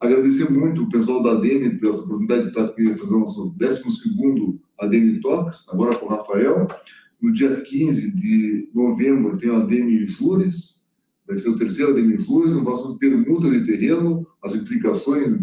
[0.00, 4.60] Agradecer muito o pessoal da DEME pela oportunidade de estar aqui fazendo o nosso 12
[4.80, 6.66] ADM Talks, agora com o Rafael.
[7.20, 10.81] No dia 15 de novembro tem a ADM Júris,
[11.26, 15.38] vai ser o terceiro ADM Júris, um próximo permuta de terreno, as implicações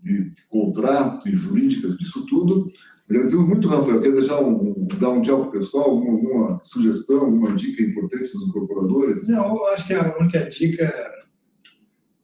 [0.00, 2.70] de contrato e jurídicas disso tudo.
[3.08, 4.00] Agradecemos muito, Rafael.
[4.00, 5.90] Quer deixar um, dar um tchau para o pessoal?
[5.90, 9.28] Alguma, alguma, sugestão, alguma dica importante dos incorporadores?
[9.28, 10.92] Não, eu acho que a única dica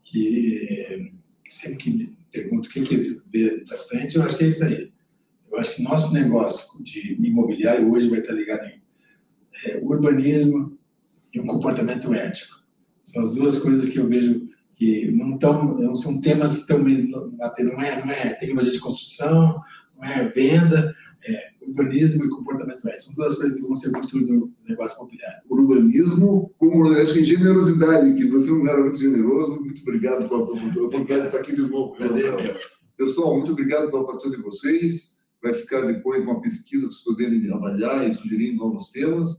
[0.02, 1.12] que
[1.48, 4.64] sempre que me pergunto o que, que vê da frente, eu acho que é isso
[4.64, 4.92] aí.
[5.50, 8.80] Eu acho que nosso negócio de imobiliário hoje vai estar ligado em
[9.66, 10.78] é, urbanismo
[11.32, 12.57] e um comportamento ético.
[13.08, 16.78] São as duas coisas que eu vejo que não estão, não são temas que estão
[16.78, 19.58] não é, não é tecnologia de construção,
[19.96, 20.94] não é venda,
[21.26, 23.04] é urbanismo e comportamento ético.
[23.04, 25.42] São duas coisas que vão ser muito do negócio imobiliário.
[25.48, 29.58] Urbanismo, como acho que generosidade, que você é um cara muito generoso.
[29.58, 31.96] Muito obrigado pela oportunidade de estar aqui de novo.
[32.96, 35.18] Pessoal, muito obrigado pela participação de vocês.
[35.42, 39.38] Vai ficar depois uma pesquisa para vocês poderem avaliar e sugerir novos temas.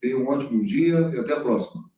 [0.00, 1.89] Tenham um ótimo dia e até a próxima.